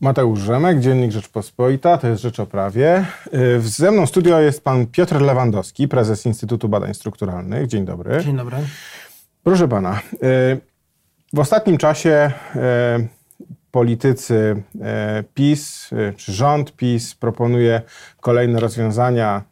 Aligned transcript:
Mateusz 0.00 0.40
Rzemek, 0.40 0.80
Dziennik 0.80 1.12
Rzeczpospolita, 1.12 1.98
to 1.98 2.08
jest 2.08 2.22
Rzecz 2.22 2.40
o 2.40 2.46
Prawie. 2.46 3.04
Y, 3.34 3.60
Ze 3.60 3.90
mną 3.90 4.06
w 4.06 4.08
studio 4.08 4.40
jest 4.40 4.64
pan 4.64 4.86
Piotr 4.86 5.20
Lewandowski, 5.20 5.88
prezes 5.88 6.26
Instytutu 6.26 6.68
Badań 6.68 6.94
Strukturalnych. 6.94 7.66
Dzień 7.66 7.84
dobry. 7.84 8.24
Dzień 8.24 8.36
dobry. 8.36 8.56
Proszę 9.42 9.68
pana, 9.68 10.00
y, 10.14 10.60
w 11.32 11.38
ostatnim 11.38 11.78
czasie 11.78 12.30
y, 12.56 13.17
politycy 13.70 14.62
PiS 15.34 15.90
czy 16.16 16.32
rząd 16.32 16.76
PiS 16.76 17.14
proponuje 17.14 17.82
kolejne 18.20 18.60
rozwiązania. 18.60 19.42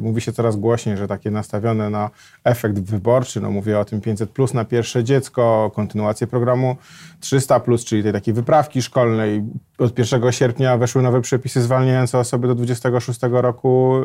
Mówi 0.00 0.20
się 0.20 0.32
coraz 0.32 0.56
głośniej, 0.56 0.96
że 0.96 1.08
takie 1.08 1.30
nastawione 1.30 1.90
na 1.90 2.10
efekt 2.44 2.78
wyborczy. 2.78 3.40
No 3.40 3.50
mówię 3.50 3.78
o 3.78 3.84
tym 3.84 4.00
500 4.00 4.30
plus 4.30 4.54
na 4.54 4.64
pierwsze 4.64 5.04
dziecko, 5.04 5.70
kontynuację 5.74 6.26
programu 6.26 6.76
300 7.20 7.60
plus, 7.60 7.84
czyli 7.84 8.02
tej 8.02 8.12
takiej 8.12 8.34
wyprawki 8.34 8.82
szkolnej. 8.82 9.42
Od 9.78 9.98
1 9.98 10.32
sierpnia 10.32 10.76
weszły 10.76 11.02
nowe 11.02 11.20
przepisy 11.20 11.62
zwalniające 11.62 12.18
osoby 12.18 12.48
do 12.48 12.54
26 12.54 13.20
roku 13.30 14.00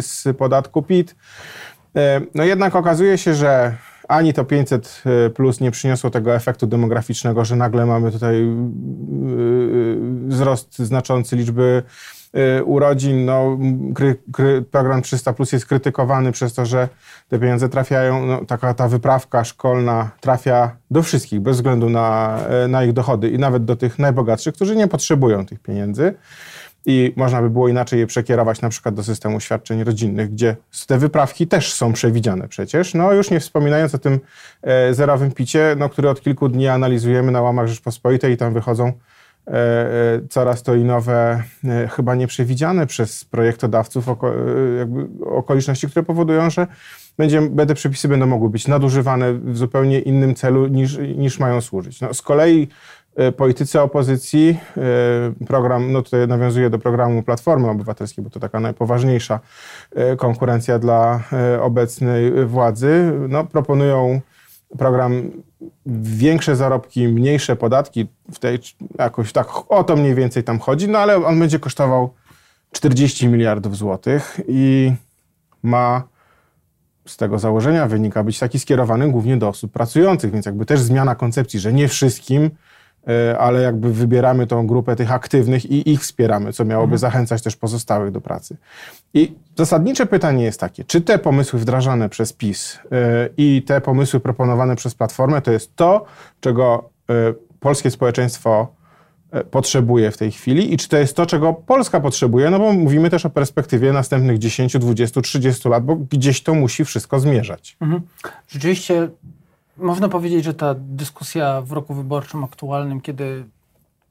z 0.00 0.36
podatku 0.36 0.82
PIT. 0.82 1.16
No 2.34 2.44
jednak 2.44 2.76
okazuje 2.76 3.18
się, 3.18 3.34
że 3.34 3.76
ani 4.10 4.32
to 4.32 4.44
500 4.44 5.02
y, 5.26 5.30
plus 5.30 5.60
nie 5.60 5.70
przyniosło 5.70 6.10
tego 6.10 6.34
efektu 6.34 6.66
demograficznego, 6.66 7.44
że 7.44 7.56
nagle 7.56 7.86
mamy 7.86 8.12
tutaj 8.12 8.34
y, 8.34 8.42
y, 8.42 9.96
wzrost 10.26 10.78
znaczący 10.78 11.36
liczby 11.36 11.82
urodzin. 12.64 13.24
No, 13.24 13.58
kry, 13.94 14.16
kry, 14.32 14.62
program 14.62 15.02
300 15.02 15.32
plus 15.32 15.52
jest 15.52 15.66
krytykowany 15.66 16.32
przez 16.32 16.54
to, 16.54 16.66
że 16.66 16.88
te 17.28 17.38
pieniądze 17.38 17.68
trafiają, 17.68 18.26
no, 18.26 18.44
taka 18.44 18.74
ta 18.74 18.88
wyprawka 18.88 19.44
szkolna 19.44 20.10
trafia 20.20 20.76
do 20.90 21.02
wszystkich, 21.02 21.40
bez 21.40 21.56
względu 21.56 21.88
na, 21.88 22.38
na 22.68 22.84
ich 22.84 22.92
dochody 22.92 23.30
i 23.30 23.38
nawet 23.38 23.64
do 23.64 23.76
tych 23.76 23.98
najbogatszych, 23.98 24.54
którzy 24.54 24.76
nie 24.76 24.88
potrzebują 24.88 25.46
tych 25.46 25.60
pieniędzy 25.60 26.14
i 26.86 27.12
można 27.16 27.42
by 27.42 27.50
było 27.50 27.68
inaczej 27.68 28.00
je 28.00 28.06
przekierować 28.06 28.60
na 28.60 28.68
przykład 28.68 28.94
do 28.94 29.02
systemu 29.02 29.40
świadczeń 29.40 29.84
rodzinnych, 29.84 30.30
gdzie 30.30 30.56
te 30.86 30.98
wyprawki 30.98 31.46
też 31.46 31.72
są 31.72 31.92
przewidziane 31.92 32.48
przecież. 32.48 32.94
No 32.94 33.12
już 33.12 33.30
nie 33.30 33.40
wspominając 33.40 33.94
o 33.94 33.98
tym 33.98 34.20
e, 34.62 34.94
zerowym 34.94 35.32
picie, 35.32 35.76
no, 35.78 35.88
który 35.88 36.08
od 36.08 36.20
kilku 36.20 36.48
dni 36.48 36.68
analizujemy 36.68 37.32
na 37.32 37.42
łamach 37.42 37.66
Rzeczpospolitej 37.66 38.32
i 38.32 38.36
tam 38.36 38.54
wychodzą 38.54 38.86
e, 38.86 39.52
e, 39.52 40.20
coraz 40.28 40.62
to 40.62 40.74
i 40.74 40.84
nowe, 40.84 41.42
e, 41.64 41.88
chyba 41.88 42.14
nieprzewidziane 42.14 42.86
przez 42.86 43.24
projektodawców 43.24 44.08
oko, 44.08 44.34
okoliczności, 45.24 45.86
które 45.88 46.02
powodują, 46.02 46.50
że 46.50 46.66
będzie, 47.18 47.50
te 47.66 47.74
przepisy 47.74 48.08
będą 48.08 48.26
mogły 48.26 48.50
być 48.50 48.68
nadużywane 48.68 49.32
w 49.32 49.56
zupełnie 49.56 50.00
innym 50.00 50.34
celu 50.34 50.66
niż, 50.66 50.98
niż 50.98 51.38
mają 51.38 51.60
służyć. 51.60 52.00
No, 52.00 52.14
z 52.14 52.22
kolei 52.22 52.68
E, 53.16 53.32
politycy 53.32 53.80
opozycji, 53.80 54.58
e, 55.40 55.46
program, 55.46 55.92
no 55.92 56.02
tutaj 56.02 56.28
nawiązuje 56.28 56.70
do 56.70 56.78
programu 56.78 57.22
Platformy 57.22 57.70
Obywatelskiej, 57.70 58.24
bo 58.24 58.30
to 58.30 58.40
taka 58.40 58.60
najpoważniejsza 58.60 59.40
e, 59.94 60.16
konkurencja 60.16 60.78
dla 60.78 61.22
obecnej 61.60 62.46
władzy, 62.46 63.12
no, 63.28 63.44
proponują 63.44 64.20
program 64.78 65.30
większe 66.02 66.56
zarobki, 66.56 67.08
mniejsze 67.08 67.56
podatki, 67.56 68.06
w 68.32 68.38
tej 68.38 68.58
jakoś 68.98 69.32
tak 69.32 69.46
o 69.68 69.84
to 69.84 69.96
mniej 69.96 70.14
więcej 70.14 70.44
tam 70.44 70.58
chodzi, 70.58 70.88
no 70.88 70.98
ale 70.98 71.26
on 71.26 71.38
będzie 71.38 71.58
kosztował 71.58 72.14
40 72.72 73.28
miliardów 73.28 73.76
złotych 73.76 74.40
i 74.48 74.92
ma 75.62 76.02
z 77.06 77.16
tego 77.16 77.38
założenia 77.38 77.86
wynika 77.86 78.24
być 78.24 78.38
taki 78.38 78.58
skierowany 78.58 79.10
głównie 79.10 79.36
do 79.36 79.48
osób 79.48 79.72
pracujących, 79.72 80.32
więc 80.32 80.46
jakby 80.46 80.66
też 80.66 80.80
zmiana 80.80 81.14
koncepcji, 81.14 81.60
że 81.60 81.72
nie 81.72 81.88
wszystkim 81.88 82.50
ale 83.38 83.62
jakby 83.62 83.92
wybieramy 83.92 84.46
tą 84.46 84.66
grupę 84.66 84.96
tych 84.96 85.12
aktywnych 85.12 85.70
i 85.70 85.90
ich 85.90 86.00
wspieramy, 86.00 86.52
co 86.52 86.64
miałoby 86.64 86.94
mhm. 86.94 86.98
zachęcać 86.98 87.42
też 87.42 87.56
pozostałych 87.56 88.10
do 88.10 88.20
pracy. 88.20 88.56
I 89.14 89.34
zasadnicze 89.56 90.06
pytanie 90.06 90.44
jest 90.44 90.60
takie, 90.60 90.84
czy 90.84 91.00
te 91.00 91.18
pomysły 91.18 91.58
wdrażane 91.58 92.08
przez 92.08 92.32
PiS 92.32 92.78
e, 92.92 93.28
i 93.36 93.62
te 93.62 93.80
pomysły 93.80 94.20
proponowane 94.20 94.76
przez 94.76 94.94
Platformę 94.94 95.42
to 95.42 95.52
jest 95.52 95.76
to, 95.76 96.04
czego 96.40 96.90
e, 97.10 97.14
polskie 97.60 97.90
społeczeństwo 97.90 98.80
potrzebuje 99.50 100.10
w 100.10 100.16
tej 100.16 100.32
chwili 100.32 100.74
i 100.74 100.76
czy 100.76 100.88
to 100.88 100.96
jest 100.96 101.16
to, 101.16 101.26
czego 101.26 101.52
Polska 101.52 102.00
potrzebuje, 102.00 102.50
no 102.50 102.58
bo 102.58 102.72
mówimy 102.72 103.10
też 103.10 103.26
o 103.26 103.30
perspektywie 103.30 103.92
następnych 103.92 104.38
10, 104.38 104.78
20, 104.78 105.20
30 105.20 105.68
lat, 105.68 105.84
bo 105.84 105.96
gdzieś 105.96 106.42
to 106.42 106.54
musi 106.54 106.84
wszystko 106.84 107.20
zmierzać. 107.20 107.76
Mhm. 107.80 108.02
Rzeczywiście 108.48 109.08
można 109.76 110.08
powiedzieć, 110.08 110.44
że 110.44 110.54
ta 110.54 110.74
dyskusja 110.78 111.60
w 111.60 111.72
roku 111.72 111.94
wyborczym 111.94 112.44
aktualnym, 112.44 113.00
kiedy 113.00 113.44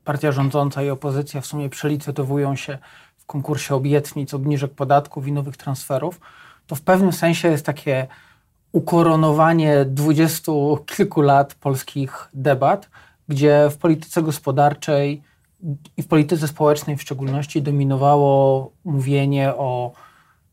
partia 0.03 0.31
rządząca 0.31 0.83
i 0.83 0.89
opozycja 0.89 1.41
w 1.41 1.45
sumie 1.45 1.69
przelicytowują 1.69 2.55
się 2.55 2.77
w 3.17 3.25
konkursie 3.25 3.75
obietnic, 3.75 4.33
obniżek 4.33 4.73
podatków 4.73 5.27
i 5.27 5.31
nowych 5.31 5.57
transferów, 5.57 6.19
to 6.67 6.75
w 6.75 6.81
pewnym 6.81 7.13
sensie 7.13 7.47
jest 7.47 7.65
takie 7.65 8.07
ukoronowanie 8.71 9.85
dwudziestu 9.85 10.79
kilku 10.85 11.21
lat 11.21 11.55
polskich 11.55 12.29
debat, 12.33 12.89
gdzie 13.27 13.67
w 13.71 13.77
polityce 13.77 14.21
gospodarczej 14.21 15.21
i 15.97 16.03
w 16.03 16.07
polityce 16.07 16.47
społecznej 16.47 16.97
w 16.97 17.01
szczególności 17.01 17.61
dominowało 17.61 18.71
mówienie 18.85 19.53
o 19.55 19.91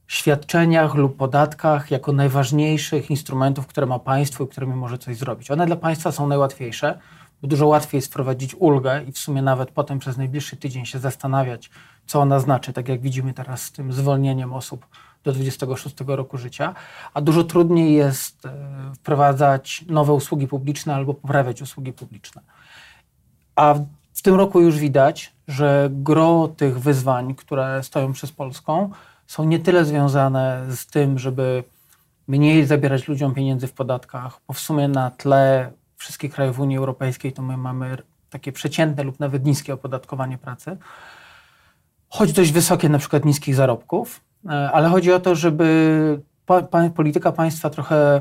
świadczeniach 0.08 0.94
lub 0.94 1.16
podatkach 1.16 1.90
jako 1.90 2.12
najważniejszych 2.12 3.10
instrumentów, 3.10 3.66
które 3.66 3.86
ma 3.86 3.98
państwo 3.98 4.44
i 4.44 4.48
którymi 4.48 4.74
może 4.74 4.98
coś 4.98 5.16
zrobić. 5.16 5.50
One 5.50 5.66
dla 5.66 5.76
państwa 5.76 6.12
są 6.12 6.26
najłatwiejsze, 6.26 6.98
bo 7.42 7.48
dużo 7.48 7.66
łatwiej 7.66 7.98
jest 7.98 8.08
wprowadzić 8.08 8.54
ulgę 8.54 9.04
i 9.04 9.12
w 9.12 9.18
sumie 9.18 9.42
nawet 9.42 9.70
potem 9.70 9.98
przez 9.98 10.16
najbliższy 10.16 10.56
tydzień 10.56 10.86
się 10.86 10.98
zastanawiać, 10.98 11.70
co 12.06 12.20
ona 12.20 12.40
znaczy, 12.40 12.72
tak 12.72 12.88
jak 12.88 13.00
widzimy 13.00 13.34
teraz 13.34 13.62
z 13.62 13.72
tym 13.72 13.92
zwolnieniem 13.92 14.52
osób 14.52 14.86
do 15.24 15.32
26 15.32 15.96
roku 16.06 16.38
życia, 16.38 16.74
a 17.14 17.20
dużo 17.20 17.44
trudniej 17.44 17.94
jest 17.94 18.46
e, 18.46 18.52
wprowadzać 18.94 19.84
nowe 19.88 20.12
usługi 20.12 20.48
publiczne 20.48 20.94
albo 20.94 21.14
poprawiać 21.14 21.62
usługi 21.62 21.92
publiczne. 21.92 22.42
A 23.56 23.74
w 24.12 24.22
tym 24.22 24.34
roku 24.34 24.60
już 24.60 24.78
widać, 24.78 25.32
że 25.48 25.88
gro 25.92 26.48
tych 26.56 26.80
wyzwań, 26.80 27.34
które 27.34 27.82
stoją 27.82 28.12
przez 28.12 28.32
Polską, 28.32 28.90
są 29.26 29.44
nie 29.44 29.58
tyle 29.58 29.84
związane 29.84 30.66
z 30.76 30.86
tym, 30.86 31.18
żeby 31.18 31.64
mniej 32.28 32.66
zabierać 32.66 33.08
ludziom 33.08 33.34
pieniędzy 33.34 33.66
w 33.66 33.72
podatkach, 33.72 34.40
bo 34.48 34.54
w 34.54 34.60
sumie 34.60 34.88
na 34.88 35.10
tle 35.10 35.72
wszystkich 35.96 36.32
krajów 36.32 36.60
Unii 36.60 36.76
Europejskiej 36.76 37.32
to 37.32 37.42
my 37.42 37.56
mamy 37.56 37.96
takie 38.30 38.52
przeciętne 38.52 39.02
lub 39.02 39.20
nawet 39.20 39.44
niskie 39.44 39.74
opodatkowanie 39.74 40.38
pracy, 40.38 40.76
choć 42.08 42.32
dość 42.32 42.52
wysokie 42.52 42.88
na 42.88 42.98
przykład 42.98 43.24
niskich 43.24 43.54
zarobków, 43.54 44.20
e, 44.48 44.70
ale 44.72 44.88
chodzi 44.88 45.12
o 45.12 45.20
to, 45.20 45.34
żeby 45.34 46.20
polityka 46.94 47.32
państwa 47.32 47.70
trochę 47.70 48.20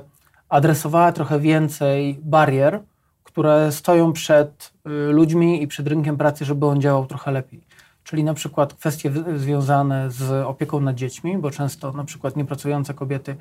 adresowała 0.49 1.11
trochę 1.11 1.39
więcej 1.39 2.19
barier, 2.21 2.79
które 3.23 3.71
stoją 3.71 4.13
przed 4.13 4.73
y, 4.87 4.89
ludźmi 4.89 5.63
i 5.63 5.67
przed 5.67 5.87
rynkiem 5.87 6.17
pracy, 6.17 6.45
żeby 6.45 6.65
on 6.65 6.81
działał 6.81 7.05
trochę 7.05 7.31
lepiej 7.31 7.61
czyli 8.05 8.23
na 8.23 8.33
przykład 8.33 8.73
kwestie 8.73 9.11
związane 9.35 10.11
z 10.11 10.45
opieką 10.45 10.79
nad 10.79 10.95
dziećmi, 10.95 11.37
bo 11.37 11.51
często 11.51 11.91
na 11.91 12.03
przykład 12.03 12.35
niepracujące 12.35 12.93
kobiety 12.93 13.35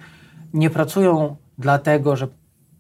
nie 0.55 0.71
pracują 0.71 1.37
dlatego, 1.59 2.17
że 2.17 2.29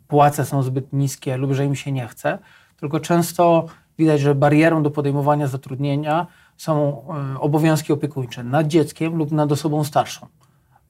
płace 0.09 0.45
są 0.45 0.63
zbyt 0.63 0.93
niskie 0.93 1.37
lub 1.37 1.53
że 1.53 1.65
im 1.65 1.75
się 1.75 1.93
nie 1.93 2.09
chce, 2.09 2.39
tylko 2.77 3.01
często 3.01 3.67
widać, 3.99 4.21
że 4.21 4.35
barierą 4.35 4.83
do 4.83 4.91
podejmowania 4.91 5.47
zatrudnienia 5.47 6.27
są 6.57 7.03
e, 7.35 7.41
obowiązki 7.41 7.93
opiekuńcze 7.93 8.45
nad 8.45 8.67
dzieckiem 8.67 9.17
lub 9.17 9.33
nad 9.33 9.53
osobą 9.53 9.85
starszą. 9.85 10.27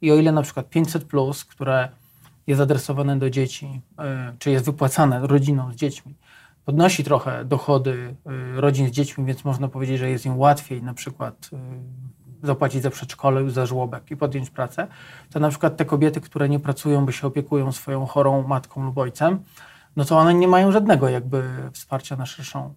I 0.00 0.12
o 0.12 0.16
ile 0.16 0.32
na 0.32 0.42
przykład 0.42 0.68
500, 0.68 1.04
które 1.48 1.88
jest 2.46 2.60
adresowane 2.60 3.18
do 3.18 3.30
dzieci, 3.30 3.80
e, 3.98 4.34
czy 4.38 4.50
jest 4.50 4.64
wypłacane 4.64 5.26
rodzinom 5.26 5.72
z 5.72 5.76
dziećmi, 5.76 6.14
podnosi 6.64 7.04
trochę 7.04 7.44
dochody 7.44 8.16
y, 8.56 8.60
rodzin 8.60 8.88
z 8.88 8.90
dziećmi, 8.90 9.24
więc 9.24 9.44
można 9.44 9.68
powiedzieć, 9.68 9.98
że 9.98 10.10
jest 10.10 10.26
im 10.26 10.38
łatwiej 10.38 10.82
na 10.82 10.94
przykład 10.94 11.50
y, 12.42 12.46
zapłacić 12.46 12.82
za 12.82 12.90
przedszkole, 12.90 13.50
za 13.50 13.66
żłobek 13.66 14.10
i 14.10 14.16
podjąć 14.16 14.50
pracę, 14.50 14.86
to 15.30 15.40
na 15.40 15.48
przykład 15.48 15.76
te 15.76 15.84
kobiety, 15.84 16.20
które 16.20 16.48
nie 16.48 16.60
pracują, 16.60 17.06
by 17.06 17.12
się 17.12 17.26
opiekują 17.26 17.72
swoją 17.72 18.06
chorą 18.06 18.42
matką 18.42 18.84
lub 18.84 18.98
ojcem, 18.98 19.38
no 19.96 20.04
to 20.04 20.18
one 20.18 20.34
nie 20.34 20.48
mają 20.48 20.72
żadnego 20.72 21.08
jakby 21.08 21.42
wsparcia 21.72 22.16
na 22.16 22.26
szerszą 22.26 22.74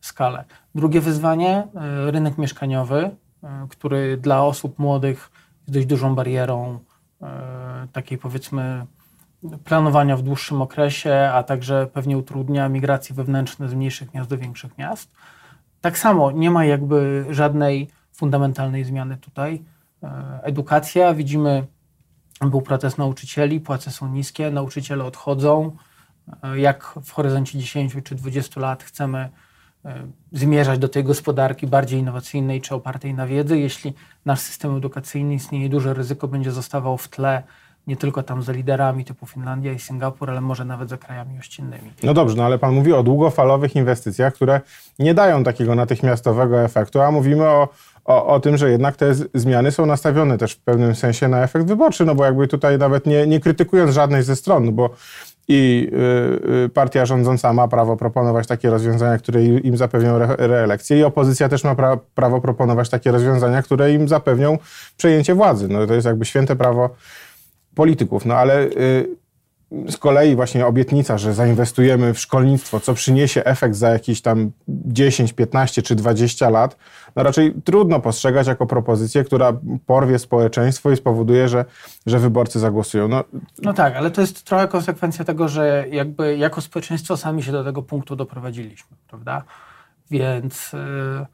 skalę. 0.00 0.44
Drugie 0.74 1.00
wyzwanie, 1.00 1.68
y, 2.06 2.10
rynek 2.10 2.38
mieszkaniowy, 2.38 3.10
który 3.68 4.16
dla 4.16 4.44
osób 4.44 4.78
młodych 4.78 5.30
jest 5.60 5.72
dość 5.74 5.86
dużą 5.86 6.14
barierą 6.14 6.78
takiej 7.92 8.18
powiedzmy 8.18 8.86
planowania 9.64 10.16
w 10.16 10.22
dłuższym 10.22 10.62
okresie, 10.62 11.30
a 11.34 11.42
także 11.42 11.86
pewnie 11.92 12.18
utrudnia 12.18 12.68
migracje 12.68 13.14
wewnętrzne 13.14 13.68
z 13.68 13.74
mniejszych 13.74 14.14
miast 14.14 14.30
do 14.30 14.38
większych 14.38 14.78
miast. 14.78 15.10
Tak 15.80 15.98
samo 15.98 16.30
nie 16.30 16.50
ma 16.50 16.64
jakby 16.64 17.26
żadnej 17.30 17.90
fundamentalnej 18.12 18.84
zmiany 18.84 19.16
tutaj. 19.16 19.62
E, 20.02 20.40
edukacja, 20.42 21.14
widzimy, 21.14 21.66
był 22.40 22.62
protest 22.62 22.98
nauczycieli, 22.98 23.60
płace 23.60 23.90
są 23.90 24.08
niskie, 24.08 24.50
nauczyciele 24.50 25.04
odchodzą. 25.04 25.76
E, 26.42 26.58
jak 26.58 26.94
w 27.04 27.10
horyzoncie 27.10 27.58
10 27.58 27.96
czy 28.04 28.14
20 28.14 28.60
lat 28.60 28.82
chcemy 28.82 29.28
zmierzać 30.32 30.78
do 30.78 30.88
tej 30.88 31.04
gospodarki 31.04 31.66
bardziej 31.66 32.00
innowacyjnej 32.00 32.60
czy 32.60 32.74
opartej 32.74 33.14
na 33.14 33.26
wiedzy, 33.26 33.58
jeśli 33.58 33.94
nasz 34.24 34.40
system 34.40 34.76
edukacyjny 34.76 35.34
istnieje 35.34 35.68
duże 35.68 35.94
ryzyko, 35.94 36.28
będzie 36.28 36.52
zostawał 36.52 36.98
w 36.98 37.08
tle 37.08 37.42
nie 37.86 37.96
tylko 37.96 38.22
tam 38.22 38.42
za 38.42 38.52
liderami 38.52 39.04
typu 39.04 39.26
Finlandia 39.26 39.72
i 39.72 39.78
Singapur, 39.78 40.30
ale 40.30 40.40
może 40.40 40.64
nawet 40.64 40.88
za 40.88 40.96
krajami 40.96 41.36
gościnnymi. 41.36 41.92
No 42.02 42.14
dobrze, 42.14 42.36
no 42.36 42.44
ale 42.44 42.58
pan 42.58 42.74
mówi 42.74 42.92
o 42.92 43.02
długofalowych 43.02 43.76
inwestycjach, 43.76 44.34
które 44.34 44.60
nie 44.98 45.14
dają 45.14 45.44
takiego 45.44 45.74
natychmiastowego 45.74 46.62
efektu, 46.62 47.00
a 47.00 47.10
mówimy 47.10 47.48
o, 47.48 47.68
o, 48.04 48.26
o 48.26 48.40
tym, 48.40 48.56
że 48.56 48.70
jednak 48.70 48.96
te 48.96 49.14
zmiany 49.34 49.72
są 49.72 49.86
nastawione 49.86 50.38
też 50.38 50.52
w 50.52 50.58
pewnym 50.58 50.94
sensie 50.94 51.28
na 51.28 51.42
efekt 51.42 51.66
wyborczy, 51.66 52.04
no 52.04 52.14
bo 52.14 52.24
jakby 52.24 52.48
tutaj 52.48 52.78
nawet 52.78 53.06
nie, 53.06 53.26
nie 53.26 53.40
krytykując 53.40 53.90
żadnej 53.90 54.22
ze 54.22 54.36
stron, 54.36 54.64
no 54.64 54.72
bo 54.72 54.90
i 55.48 55.90
y, 55.92 56.64
y, 56.64 56.68
partia 56.68 57.06
rządząca 57.06 57.52
ma 57.52 57.68
prawo 57.68 57.96
proponować 57.96 58.46
takie 58.46 58.70
rozwiązania, 58.70 59.18
które 59.18 59.44
im 59.44 59.76
zapewnią 59.76 60.16
re, 60.16 60.36
reelekcję 60.38 60.98
i 60.98 61.04
opozycja 61.04 61.48
też 61.48 61.64
ma 61.64 61.74
pra, 61.74 61.96
prawo 62.14 62.40
proponować 62.40 62.88
takie 62.88 63.12
rozwiązania, 63.12 63.62
które 63.62 63.92
im 63.92 64.08
zapewnią 64.08 64.58
przejęcie 64.96 65.34
władzy. 65.34 65.68
No 65.68 65.86
to 65.86 65.94
jest 65.94 66.06
jakby 66.06 66.24
święte 66.24 66.56
prawo 66.56 66.90
polityków. 67.76 68.24
No 68.24 68.34
ale 68.34 68.62
y, 68.62 69.16
z 69.88 69.96
kolei 69.96 70.36
właśnie 70.36 70.66
obietnica, 70.66 71.18
że 71.18 71.34
zainwestujemy 71.34 72.14
w 72.14 72.18
szkolnictwo, 72.18 72.80
co 72.80 72.94
przyniesie 72.94 73.44
efekt 73.44 73.74
za 73.74 73.88
jakieś 73.90 74.20
tam 74.20 74.50
10, 74.68 75.32
15 75.32 75.82
czy 75.82 75.94
20 75.94 76.50
lat, 76.50 76.76
no 77.16 77.22
raczej 77.22 77.54
trudno 77.64 78.00
postrzegać 78.00 78.46
jako 78.46 78.66
propozycję, 78.66 79.24
która 79.24 79.52
porwie 79.86 80.18
społeczeństwo 80.18 80.90
i 80.90 80.96
spowoduje, 80.96 81.48
że, 81.48 81.64
że 82.06 82.18
wyborcy 82.18 82.58
zagłosują. 82.58 83.08
No, 83.08 83.24
no 83.62 83.72
tak, 83.72 83.96
ale 83.96 84.10
to 84.10 84.20
jest 84.20 84.44
trochę 84.44 84.68
konsekwencja 84.68 85.24
tego, 85.24 85.48
że 85.48 85.84
jakby 85.90 86.36
jako 86.36 86.60
społeczeństwo 86.60 87.16
sami 87.16 87.42
się 87.42 87.52
do 87.52 87.64
tego 87.64 87.82
punktu 87.82 88.16
doprowadziliśmy, 88.16 88.96
prawda? 89.08 89.42
Więc 90.10 90.72
yy, 90.72 91.26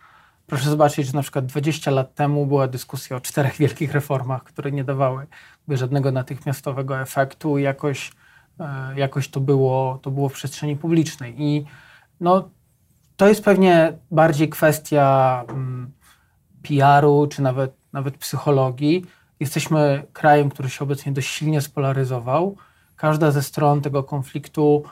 proszę 0.47 0.71
zobaczyć, 0.71 1.07
że 1.07 1.13
na 1.13 1.23
przykład 1.23 1.47
20 1.47 1.91
lat 1.91 2.15
temu 2.15 2.47
była 2.47 2.69
dyskusja 2.69 3.17
o 3.17 3.21
czterech 3.21 3.57
wielkich 3.57 3.93
reformach, 3.93 4.45
które 4.45 4.73
nie 4.73 4.85
dawały 4.85 5.27
żadnego 5.69 6.13
natychmiastowego 6.13 7.01
efektu 7.01 7.59
i 7.59 7.63
jakoś, 7.63 8.13
e, 8.61 8.95
jakoś 8.97 9.29
to, 9.29 9.41
było, 9.41 9.99
to 10.03 10.11
było 10.11 10.29
w 10.29 10.33
przestrzeni 10.33 10.77
publicznej. 10.77 11.35
I 11.43 11.65
no, 12.21 12.51
to 13.17 13.29
jest 13.29 13.45
pewnie 13.45 13.99
bardziej 14.11 14.49
kwestia 14.49 15.45
mm, 15.49 15.93
PR-u 16.63 17.27
czy 17.27 17.43
nawet, 17.43 17.77
nawet 17.93 18.19
psychologii. 18.19 19.05
Jesteśmy 19.41 20.07
krajem, 20.13 20.51
który 20.51 20.71
się 20.71 20.85
obecnie 20.85 21.13
dość 21.13 21.29
silnie 21.29 21.61
spolaryzował. 21.61 22.57
Każda 22.97 23.31
ze 23.31 23.43
stron 23.43 23.81
tego 23.81 24.03
konfliktu 24.03 24.85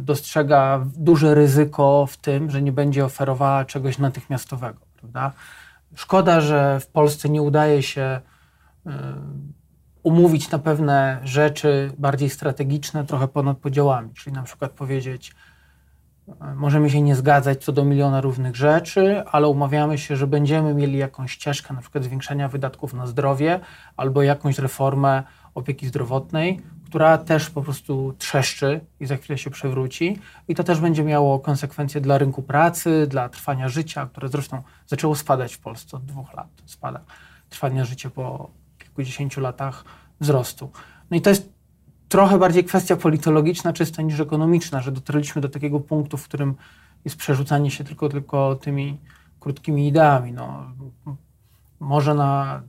dostrzega 0.00 0.86
duże 0.96 1.34
ryzyko 1.34 2.06
w 2.06 2.16
tym, 2.16 2.50
że 2.50 2.62
nie 2.62 2.72
będzie 2.72 3.04
oferowała 3.04 3.64
czegoś 3.64 3.98
natychmiastowego. 3.98 4.80
Prawda? 4.96 5.32
Szkoda, 5.94 6.40
że 6.40 6.80
w 6.80 6.86
Polsce 6.86 7.28
nie 7.28 7.42
udaje 7.42 7.82
się 7.82 8.02
e, 8.02 8.20
umówić 10.02 10.50
na 10.50 10.58
pewne 10.58 11.20
rzeczy 11.24 11.92
bardziej 11.98 12.30
strategiczne, 12.30 13.04
trochę 13.04 13.28
ponad 13.28 13.58
podziałami. 13.58 14.10
Czyli 14.14 14.36
na 14.36 14.42
przykład 14.42 14.72
powiedzieć, 14.72 15.34
e, 16.40 16.54
możemy 16.54 16.90
się 16.90 17.02
nie 17.02 17.16
zgadzać 17.16 17.64
co 17.64 17.72
do 17.72 17.84
miliona 17.84 18.20
różnych 18.20 18.56
rzeczy, 18.56 19.22
ale 19.26 19.48
umawiamy 19.48 19.98
się, 19.98 20.16
że 20.16 20.26
będziemy 20.26 20.74
mieli 20.74 20.98
jakąś 20.98 21.32
ścieżkę, 21.32 21.74
na 21.74 21.80
przykład 21.80 22.04
zwiększenia 22.04 22.48
wydatków 22.48 22.94
na 22.94 23.06
zdrowie 23.06 23.60
albo 23.96 24.22
jakąś 24.22 24.58
reformę 24.58 25.22
opieki 25.54 25.86
zdrowotnej, 25.86 26.62
która 26.92 27.18
też 27.18 27.50
po 27.50 27.62
prostu 27.62 28.14
trzeszczy 28.18 28.80
i 29.00 29.06
za 29.06 29.16
chwilę 29.16 29.38
się 29.38 29.50
przewróci. 29.50 30.18
I 30.48 30.54
to 30.54 30.64
też 30.64 30.80
będzie 30.80 31.04
miało 31.04 31.38
konsekwencje 31.38 32.00
dla 32.00 32.18
rynku 32.18 32.42
pracy, 32.42 33.06
dla 33.10 33.28
trwania 33.28 33.68
życia, 33.68 34.06
które 34.06 34.28
zresztą 34.28 34.62
zaczęło 34.86 35.14
spadać 35.14 35.54
w 35.54 35.58
Polsce 35.58 35.96
od 35.96 36.04
dwóch 36.04 36.34
lat. 36.34 36.48
Spada 36.66 37.00
trwanie 37.50 37.84
życia 37.84 38.10
po 38.10 38.50
kilkudziesięciu 38.78 39.40
latach 39.40 39.84
wzrostu. 40.20 40.70
No 41.10 41.16
i 41.16 41.20
to 41.20 41.30
jest 41.30 41.52
trochę 42.08 42.38
bardziej 42.38 42.64
kwestia 42.64 42.96
politologiczna 42.96 43.72
czysto 43.72 44.02
niż 44.02 44.20
ekonomiczna, 44.20 44.80
że 44.80 44.92
dotarliśmy 44.92 45.42
do 45.42 45.48
takiego 45.48 45.80
punktu, 45.80 46.16
w 46.16 46.24
którym 46.24 46.54
jest 47.04 47.16
przerzucanie 47.16 47.70
się 47.70 47.84
tylko, 47.84 48.08
tylko 48.08 48.54
tymi 48.54 48.98
krótkimi 49.40 49.88
ideami. 49.88 50.32
No, 50.32 50.72
może 51.80 52.14
na... 52.14 52.62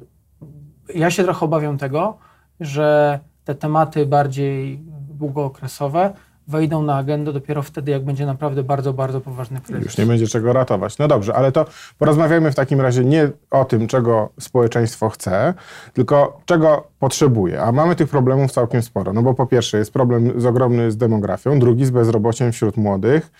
Ja 0.95 1.11
się 1.11 1.23
trochę 1.23 1.45
obawiam 1.45 1.77
tego, 1.77 2.17
że 2.59 3.19
te 3.45 3.55
tematy 3.55 4.05
bardziej 4.05 4.79
długookresowe 5.09 6.13
wejdą 6.47 6.83
na 6.83 6.95
agendę 6.95 7.33
dopiero 7.33 7.61
wtedy, 7.61 7.91
jak 7.91 8.05
będzie 8.05 8.25
naprawdę 8.25 8.63
bardzo, 8.63 8.93
bardzo 8.93 9.21
poważny 9.21 9.61
kryzys. 9.61 9.85
Już 9.85 9.97
nie 9.97 10.05
będzie 10.05 10.27
czego 10.27 10.53
ratować. 10.53 10.97
No 10.97 11.07
dobrze, 11.07 11.35
ale 11.35 11.51
to 11.51 11.65
porozmawiajmy 11.97 12.51
w 12.51 12.55
takim 12.55 12.81
razie 12.81 13.03
nie 13.03 13.29
o 13.51 13.65
tym, 13.65 13.87
czego 13.87 14.29
społeczeństwo 14.39 15.09
chce, 15.09 15.53
tylko 15.93 16.41
czego 16.45 16.87
potrzebuje. 16.99 17.61
A 17.61 17.71
mamy 17.71 17.95
tych 17.95 18.09
problemów 18.09 18.51
całkiem 18.51 18.81
sporo. 18.81 19.13
No 19.13 19.21
bo 19.23 19.33
po 19.33 19.47
pierwsze 19.47 19.77
jest 19.77 19.93
problem 19.93 20.41
z 20.41 20.45
ogromny 20.45 20.91
z 20.91 20.97
demografią, 20.97 21.59
drugi 21.59 21.85
z 21.85 21.89
bezrobociem 21.89 22.51
wśród 22.51 22.77
młodych. 22.77 23.31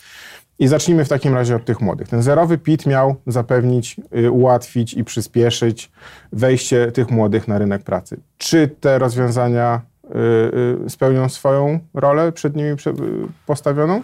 I 0.60 0.68
zacznijmy 0.68 1.06
w 1.06 1.10
takim 1.10 1.34
razie 1.34 1.56
od 1.56 1.66
tych 1.66 1.82
młodych. 1.82 2.08
Ten 2.08 2.22
zerowy 2.22 2.58
PIT 2.58 2.86
miał 2.86 3.16
zapewnić, 3.28 3.96
y, 4.18 4.32
ułatwić 4.32 4.94
i 4.94 5.04
przyspieszyć 5.04 5.92
wejście 6.32 6.92
tych 6.92 7.12
młodych 7.12 7.48
na 7.48 7.58
rynek 7.58 7.84
pracy. 7.84 8.20
Czy 8.38 8.68
te 8.68 9.00
rozwiązania 9.00 9.82
spełnią 10.88 11.30
swoją 11.30 11.80
rolę 11.94 12.32
przed 12.32 12.56
nimi 12.56 12.70
postawioną? 13.46 14.04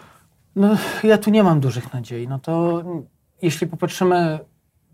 No, 0.55 0.77
ja 1.03 1.17
tu 1.17 1.29
nie 1.29 1.43
mam 1.43 1.59
dużych 1.59 1.93
nadziei. 1.93 2.27
No 2.27 2.39
to 2.39 2.83
jeśli 3.41 3.67
popatrzymy, 3.67 4.39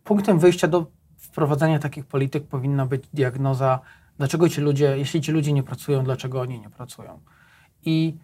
punktem 0.04 0.40
wyjścia 0.40 0.68
do 0.68 0.86
wprowadzania 1.18 1.80
takich 1.80 2.06
polityk 2.06 2.48
powinna 2.48 2.86
być 2.86 3.04
diagnoza, 3.14 3.80
dlaczego 4.18 4.50
ci 4.50 4.62
ludzie, 4.62 4.98
jeśli 4.98 5.22
ci 5.22 5.32
ludzie 5.32 5.54
nie 5.54 5.64
pracują, 5.64 6.04
dlaczego 6.04 6.42
oni 6.42 6.60
nie 6.60 6.70
pracują. 6.70 7.20
I 7.86 8.18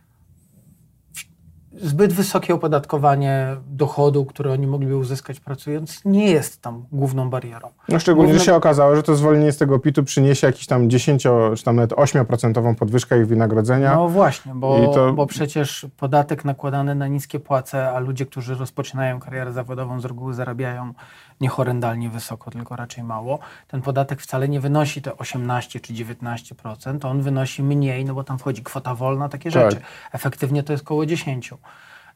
zbyt 1.73 2.13
wysokie 2.13 2.53
opodatkowanie 2.53 3.47
dochodu, 3.67 4.25
które 4.25 4.51
oni 4.51 4.67
mogliby 4.67 4.97
uzyskać 4.97 5.39
pracując, 5.39 6.05
nie 6.05 6.31
jest 6.31 6.61
tam 6.61 6.85
główną 6.91 7.29
barierą. 7.29 7.69
No 7.89 7.99
szczególnie, 7.99 8.31
Główne... 8.31 8.39
że 8.39 8.45
się 8.45 8.55
okazało, 8.55 8.95
że 8.95 9.03
to 9.03 9.15
zwolnienie 9.15 9.51
z 9.51 9.57
tego 9.57 9.79
PIT-u 9.79 10.03
przyniesie 10.03 10.47
jakiś 10.47 10.67
tam 10.67 10.89
10 10.89 11.23
czy 11.57 11.63
tam 11.63 11.75
nawet 11.75 11.91
8% 11.91 12.75
podwyżkę 12.75 13.19
ich 13.19 13.27
wynagrodzenia. 13.27 13.95
No 13.95 14.07
właśnie, 14.07 14.55
bo, 14.55 14.93
to... 14.93 15.13
bo 15.13 15.25
przecież 15.25 15.85
podatek 15.97 16.45
nakładany 16.45 16.95
na 16.95 17.07
niskie 17.07 17.39
płace, 17.39 17.91
a 17.91 17.99
ludzie, 17.99 18.25
którzy 18.25 18.55
rozpoczynają 18.55 19.19
karierę 19.19 19.53
zawodową 19.53 19.99
z 19.99 20.05
reguły 20.05 20.33
zarabiają 20.33 20.93
nie 21.41 21.49
horrendalnie 21.49 22.09
wysoko, 22.09 22.51
tylko 22.51 22.75
raczej 22.75 23.03
mało. 23.03 23.39
Ten 23.67 23.81
podatek 23.81 24.21
wcale 24.21 24.49
nie 24.49 24.59
wynosi 24.59 25.01
te 25.01 25.17
18 25.17 25.79
czy 25.79 25.93
19%, 25.93 27.07
on 27.07 27.21
wynosi 27.21 27.63
mniej, 27.63 28.05
no 28.05 28.13
bo 28.13 28.23
tam 28.23 28.39
wchodzi 28.39 28.63
kwota 28.63 28.95
wolna, 28.95 29.29
takie 29.29 29.51
tak. 29.51 29.71
rzeczy. 29.71 29.83
Efektywnie 30.11 30.63
to 30.63 30.73
jest 30.73 30.83
około 30.83 31.03
10%. 31.03 31.55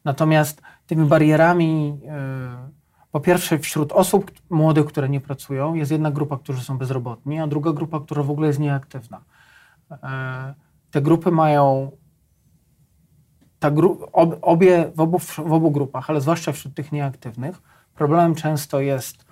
Natomiast 0.06 0.62
tymi 0.86 1.06
barierami, 1.06 2.00
yy, 2.02 2.10
po 3.10 3.20
pierwsze, 3.20 3.58
wśród 3.58 3.92
osób 3.92 4.30
młodych, 4.50 4.86
które 4.86 5.08
nie 5.08 5.20
pracują, 5.20 5.74
jest 5.74 5.90
jedna 5.90 6.10
grupa, 6.10 6.38
którzy 6.38 6.62
są 6.62 6.78
bezrobotni, 6.78 7.40
a 7.40 7.46
druga 7.46 7.72
grupa, 7.72 8.00
która 8.00 8.22
w 8.22 8.30
ogóle 8.30 8.46
jest 8.46 8.58
nieaktywna. 8.58 9.20
Yy, 9.90 9.96
te 10.90 11.02
grupy 11.02 11.30
mają 11.30 11.90
ta 13.58 13.70
gru, 13.70 14.08
ob, 14.12 14.38
obie 14.42 14.92
w 14.96 15.00
obu, 15.00 15.18
w 15.18 15.52
obu 15.52 15.70
grupach, 15.70 16.10
ale 16.10 16.20
zwłaszcza 16.20 16.52
wśród 16.52 16.74
tych 16.74 16.92
nieaktywnych, 16.92 17.62
problemem 17.94 18.34
często 18.34 18.80
jest 18.80 19.24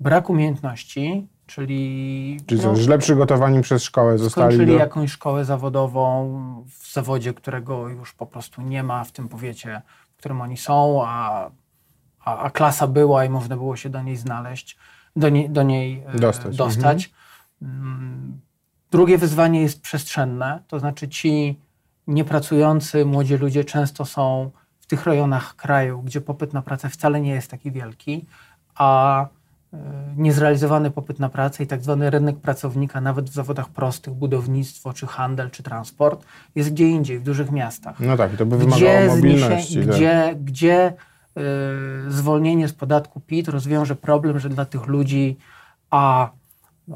brak 0.00 0.30
umiejętności, 0.30 1.28
czyli... 1.46 2.40
Czyli 2.46 2.62
no, 2.62 2.76
źle 2.76 2.98
przygotowani 2.98 3.62
przez 3.62 3.82
szkołę 3.82 4.18
zostali 4.18 4.54
Skończyli 4.54 4.72
do... 4.72 4.78
jakąś 4.78 5.10
szkołę 5.10 5.44
zawodową 5.44 6.34
w 6.80 6.92
zawodzie, 6.92 7.34
którego 7.34 7.88
już 7.88 8.12
po 8.12 8.26
prostu 8.26 8.62
nie 8.62 8.82
ma 8.82 9.04
w 9.04 9.12
tym 9.12 9.28
powiecie, 9.28 9.82
w 10.14 10.16
którym 10.16 10.40
oni 10.40 10.56
są, 10.56 11.02
a, 11.06 11.50
a, 12.20 12.38
a 12.38 12.50
klasa 12.50 12.86
była 12.86 13.24
i 13.24 13.28
można 13.28 13.56
było 13.56 13.76
się 13.76 13.90
do 13.90 14.02
niej 14.02 14.16
znaleźć, 14.16 14.76
do, 15.16 15.28
nie, 15.28 15.48
do 15.48 15.62
niej 15.62 16.02
e, 16.06 16.18
dostać. 16.18 16.56
dostać. 16.56 17.10
Mhm. 17.62 17.82
Mm, 17.82 18.40
drugie 18.90 19.18
wyzwanie 19.18 19.62
jest 19.62 19.80
przestrzenne, 19.80 20.62
to 20.68 20.78
znaczy 20.78 21.08
ci 21.08 21.60
niepracujący 22.06 23.04
młodzi 23.04 23.36
ludzie 23.36 23.64
często 23.64 24.04
są 24.04 24.50
w 24.80 24.86
tych 24.86 25.06
rejonach 25.06 25.56
kraju, 25.56 26.02
gdzie 26.02 26.20
popyt 26.20 26.52
na 26.52 26.62
pracę 26.62 26.88
wcale 26.88 27.20
nie 27.20 27.30
jest 27.30 27.50
taki 27.50 27.70
wielki, 27.70 28.24
a 28.74 29.26
niezrealizowany 30.16 30.90
popyt 30.90 31.20
na 31.20 31.28
pracę 31.28 31.64
i 31.64 31.66
tak 31.66 31.82
zwany 31.82 32.10
rynek 32.10 32.36
pracownika, 32.36 33.00
nawet 33.00 33.30
w 33.30 33.32
zawodach 33.32 33.68
prostych, 33.68 34.14
budownictwo, 34.14 34.92
czy 34.92 35.06
handel, 35.06 35.50
czy 35.50 35.62
transport, 35.62 36.24
jest 36.54 36.70
gdzie 36.70 36.88
indziej, 36.88 37.18
w 37.18 37.22
dużych 37.22 37.50
miastach. 37.50 38.00
No 38.00 38.16
tak, 38.16 38.36
to 38.36 38.46
by 38.46 38.58
wymagało 38.58 39.16
mobilności. 39.16 39.76
Tak. 39.76 39.86
Gdzie, 39.86 40.34
gdzie 40.44 40.92
y, 41.38 41.42
zwolnienie 42.08 42.68
z 42.68 42.72
podatku 42.72 43.20
PIT 43.20 43.48
rozwiąże 43.48 43.96
problem, 43.96 44.38
że 44.38 44.48
dla 44.48 44.64
tych 44.64 44.86
ludzi 44.86 45.36
a 45.90 46.30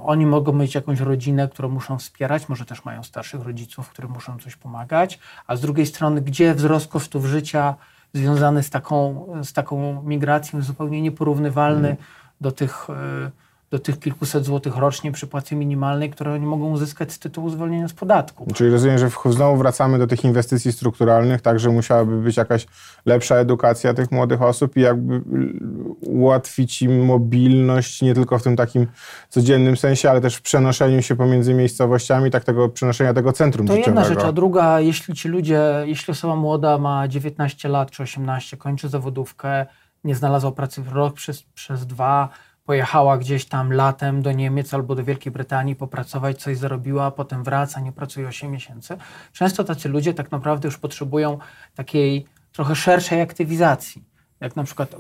oni 0.01 0.27
mogą 0.27 0.53
mieć 0.53 0.75
jakąś 0.75 1.01
rodzinę, 1.01 1.49
którą 1.49 1.69
muszą 1.69 1.99
wspierać, 1.99 2.49
może 2.49 2.65
też 2.65 2.85
mają 2.85 3.03
starszych 3.03 3.43
rodziców, 3.43 3.89
którym 3.89 4.11
muszą 4.11 4.39
coś 4.39 4.57
pomagać, 4.57 5.19
a 5.47 5.57
z 5.57 5.61
drugiej 5.61 5.87
strony, 5.87 6.21
gdzie 6.21 6.55
wzrost 6.55 6.89
kosztów 6.89 7.27
życia 7.27 7.75
związany 8.15 8.63
z 8.63 8.71
taką, 8.71 9.27
z 9.43 9.53
taką 9.53 10.03
migracją 10.03 10.63
zupełnie 10.63 11.03
nieporównywalny 11.03 11.89
mm. 11.89 12.03
Do 12.41 12.53
tych 12.53 12.87
do 13.71 13.79
tych 13.79 13.99
kilkuset 13.99 14.45
złotych 14.45 14.77
rocznie 14.77 15.13
przy 15.13 15.27
płacy 15.27 15.57
minimalnej, 15.57 16.11
które 16.11 16.33
oni 16.33 16.47
mogą 16.47 16.71
uzyskać 16.71 17.13
z 17.13 17.19
tytułu 17.19 17.51
zwolnienia 17.51 17.89
z 17.89 17.93
podatku. 17.93 18.47
Czyli 18.55 18.71
rozumiem, 18.71 18.99
że 18.99 19.09
znowu 19.31 19.57
wracamy 19.57 19.99
do 19.99 20.07
tych 20.07 20.25
inwestycji 20.25 20.73
strukturalnych, 20.73 21.41
tak, 21.41 21.61
że 21.61 21.71
musiałaby 21.71 22.21
być 22.23 22.37
jakaś 22.37 22.67
lepsza 23.07 23.37
edukacja 23.37 23.95
tych 23.95 24.13
młodych 24.13 24.43
osób 24.43 24.77
i 24.77 24.81
jakby 24.81 25.23
ułatwić 26.01 26.83
im 26.83 27.05
mobilność 27.05 28.03
nie 28.03 28.15
tylko 28.15 28.39
w 28.39 28.43
tym 28.43 28.57
takim 28.57 28.87
codziennym 29.29 29.77
sensie, 29.77 30.11
ale 30.11 30.21
też 30.21 30.37
w 30.37 30.43
przenoszeniu 30.43 31.03
się 31.03 31.17
pomiędzy 31.17 31.55
miejscowościami, 31.55 32.31
tak 32.31 32.45
tego 32.45 32.69
przenoszenia 32.69 33.15
tego 33.15 33.33
centrum 33.33 33.67
To 33.67 33.73
życiowego. 33.73 34.01
jedna 34.01 34.15
rzecz, 34.15 34.25
a 34.25 34.33
druga, 34.33 34.81
jeśli 34.81 35.15
ci 35.15 35.29
ludzie, 35.29 35.63
jeśli 35.85 36.13
osoba 36.13 36.37
młoda 36.37 36.79
ma 36.79 37.09
19 37.09 37.69
lat 37.69 37.91
czy 37.91 38.03
18, 38.03 38.57
kończy 38.57 38.89
zawodówkę, 38.89 39.67
nie 40.05 40.15
znalazła 40.15 40.53
pracy 40.53 40.83
w 40.83 40.93
rok 40.93 41.15
przez, 41.15 41.43
przez 41.43 41.87
dwa, 41.87 42.29
pojechała 42.65 43.19
gdzieś 43.19 43.45
tam 43.45 43.73
latem 43.73 44.23
do 44.23 44.33
Niemiec 44.33 44.75
albo 44.75 44.95
do 44.95 45.05
Wielkiej 45.05 45.33
Brytanii 45.33 45.77
popracować, 45.77 46.43
coś 46.43 46.59
zarobiła, 46.59 47.05
a 47.05 47.11
potem 47.11 47.45
wraca, 47.45 47.81
nie 47.81 47.93
pracuje 47.93 48.29
8 48.29 48.51
miesięcy. 48.51 48.97
Często 49.33 49.65
tacy 49.65 49.89
ludzie 49.89 50.15
tak 50.15 50.31
naprawdę 50.31 50.69
już 50.69 50.79
potrzebują 50.79 51.39
takiej 51.75 52.27
trochę 52.53 52.77
szerszej 52.77 53.21
aktywizacji. 53.21 54.05
Jak 54.41 54.57
na 54.57 54.65
przykład 54.65 54.97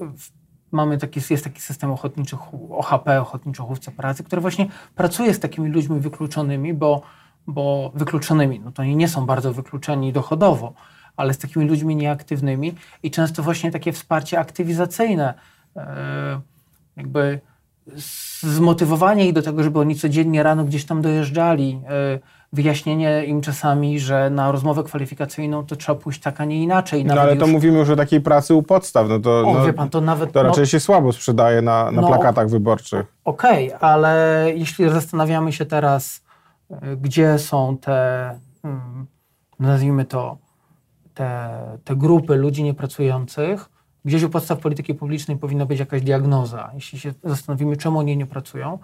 mamy 0.72 0.98
taki, 0.98 1.20
jest 1.30 1.44
taki 1.44 1.60
system 1.60 1.90
ochotniczych, 1.90 2.38
OHP, 2.70 3.20
Ochotniczych 3.20 3.64
Chówce 3.64 3.90
Pracy, 3.90 4.24
który 4.24 4.42
właśnie 4.42 4.68
pracuje 4.94 5.34
z 5.34 5.40
takimi 5.40 5.70
ludźmi 5.70 6.00
wykluczonymi, 6.00 6.74
bo, 6.74 7.02
bo 7.46 7.92
wykluczonymi, 7.94 8.60
no 8.60 8.72
to 8.72 8.82
oni 8.82 8.96
nie 8.96 9.08
są 9.08 9.26
bardzo 9.26 9.52
wykluczeni 9.52 10.12
dochodowo, 10.12 10.72
ale 11.20 11.34
z 11.34 11.38
takimi 11.38 11.68
ludźmi 11.68 11.96
nieaktywnymi 11.96 12.74
i 13.02 13.10
często 13.10 13.42
właśnie 13.42 13.70
takie 13.70 13.92
wsparcie 13.92 14.38
aktywizacyjne, 14.38 15.34
yy, 15.76 15.82
jakby 16.96 17.40
zmotywowanie 18.42 19.26
ich 19.26 19.32
do 19.32 19.42
tego, 19.42 19.62
żeby 19.62 19.78
oni 19.78 19.94
codziennie 19.94 20.42
rano 20.42 20.64
gdzieś 20.64 20.84
tam 20.84 21.02
dojeżdżali, 21.02 21.80
e, 21.88 22.18
wyjaśnienie 22.52 23.24
im 23.24 23.40
czasami, 23.40 24.00
że 24.00 24.30
na 24.30 24.52
rozmowę 24.52 24.84
kwalifikacyjną 24.84 25.66
to 25.66 25.76
trzeba 25.76 25.98
pójść 25.98 26.20
tak, 26.20 26.40
a 26.40 26.44
nie 26.44 26.62
inaczej. 26.62 27.04
no 27.04 27.14
ale 27.14 27.34
już... 27.34 27.40
to 27.40 27.46
mówimy 27.46 27.78
już 27.78 27.90
o 27.90 27.96
takiej 27.96 28.20
pracy 28.20 28.54
u 28.54 28.62
podstaw. 28.62 29.08
No 29.08 29.18
to, 29.18 29.40
o, 29.40 29.54
no, 29.54 29.66
wie 29.66 29.72
pan, 29.72 29.90
to 29.90 30.00
nawet... 30.00 30.32
To 30.32 30.42
raczej 30.42 30.62
no, 30.62 30.66
się 30.66 30.80
słabo 30.80 31.12
sprzedaje 31.12 31.62
na, 31.62 31.90
na 31.90 32.00
no, 32.00 32.08
plakatach 32.08 32.48
wyborczych. 32.48 33.06
Okej, 33.24 33.74
okay, 33.74 33.88
ale 33.88 34.44
jeśli 34.54 34.90
zastanawiamy 34.90 35.52
się 35.52 35.66
teraz, 35.66 36.22
e, 36.70 36.96
gdzie 36.96 37.38
są 37.38 37.76
te, 37.76 38.38
hmm, 38.62 39.06
nazwijmy 39.60 40.04
to, 40.04 40.36
te, 41.14 41.60
te 41.84 41.96
grupy 41.96 42.36
ludzi 42.36 42.62
niepracujących, 42.62 43.70
Gdzieś 44.04 44.22
u 44.22 44.30
podstaw 44.30 44.58
polityki 44.58 44.94
publicznej 44.94 45.36
powinna 45.36 45.66
być 45.66 45.78
jakaś 45.78 46.02
diagnoza. 46.02 46.70
Jeśli 46.74 46.98
się 46.98 47.14
zastanowimy, 47.24 47.76
czemu 47.76 47.98
oni 47.98 48.16
nie 48.16 48.26
pracują, 48.26 48.78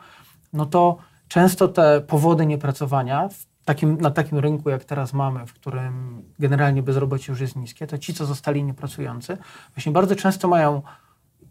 no 0.53 0.67
to 0.67 0.97
często 1.29 1.69
te 1.69 2.01
powody 2.01 2.47
niepracowania 2.47 3.29
takim, 3.65 4.01
na 4.01 4.11
takim 4.11 4.39
rynku, 4.39 4.71
jak 4.71 4.85
teraz 4.85 5.13
mamy, 5.13 5.47
w 5.47 5.53
którym 5.53 6.23
generalnie 6.39 6.83
bezrobocie 6.83 7.33
już 7.33 7.41
jest 7.41 7.57
niskie, 7.57 7.87
to 7.87 7.99
ci, 7.99 8.15
co 8.15 8.27
zostali 8.27 8.65
niepracujący, 8.65 9.39
właśnie 9.75 9.93
bardzo 9.93 10.17
często 10.17 10.49
mają 10.49 10.83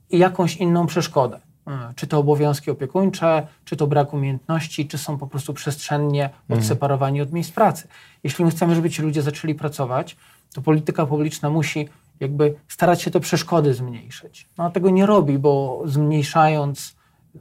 jakąś 0.10 0.58
inną 0.58 0.86
przeszkodę. 0.86 1.40
E, 1.68 1.94
czy 1.96 2.08
to 2.08 2.18
obowiązki 2.18 2.72
opiekuńcze, 2.72 3.48
czy 3.66 3.76
to 3.76 3.88
brak 3.88 4.14
umiejętności, 4.14 4.88
czy 4.88 4.98
są 4.98 5.18
po 5.18 5.28
prostu 5.28 5.54
przestrzennie 5.54 6.26
mhm. 6.26 6.60
odseparowani 6.60 7.22
od 7.22 7.32
miejsc 7.32 7.52
pracy. 7.52 7.88
Jeśli 8.24 8.46
my 8.46 8.52
chcemy, 8.52 8.76
żeby 8.76 8.90
ci 8.90 9.02
ludzie 9.02 9.22
zaczęli 9.22 9.56
pracować, 9.56 10.18
to 10.54 10.62
polityka 10.62 11.06
publiczna 11.06 11.50
musi 11.50 11.90
jakby 12.20 12.56
starać 12.68 13.02
się 13.02 13.12
te 13.12 13.20
przeszkody 13.20 13.74
zmniejszyć. 13.74 14.50
No 14.58 14.64
a 14.64 14.70
tego 14.70 14.90
nie 14.90 15.06
robi, 15.06 15.40
bo 15.40 15.82
zmniejszając, 15.86 16.96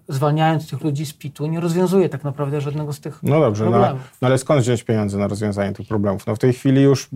zwalniając 0.09 0.71
tych 0.71 0.81
ludzi 0.81 1.07
z 1.07 1.13
PIT-u, 1.13 1.47
nie 1.47 1.61
rozwiązuje 1.61 2.09
tak 2.09 2.25
naprawdę 2.25 2.61
żadnego 2.61 2.93
z 2.93 3.01
tych 3.01 3.23
no 3.23 3.41
dobrze, 3.41 3.65
problemów. 3.65 4.01
No, 4.03 4.19
no 4.23 4.29
ale 4.29 4.39
skąd 4.39 4.63
wziąć 4.63 4.83
pieniądze 4.85 5.19
na 5.19 5.29
rozwiązanie 5.29 5.73
tych 5.73 5.89
problemów? 5.89 6.27
No 6.27 6.35
w 6.35 6.39
tej 6.39 6.53
chwili 6.53 6.83
już 6.83 7.09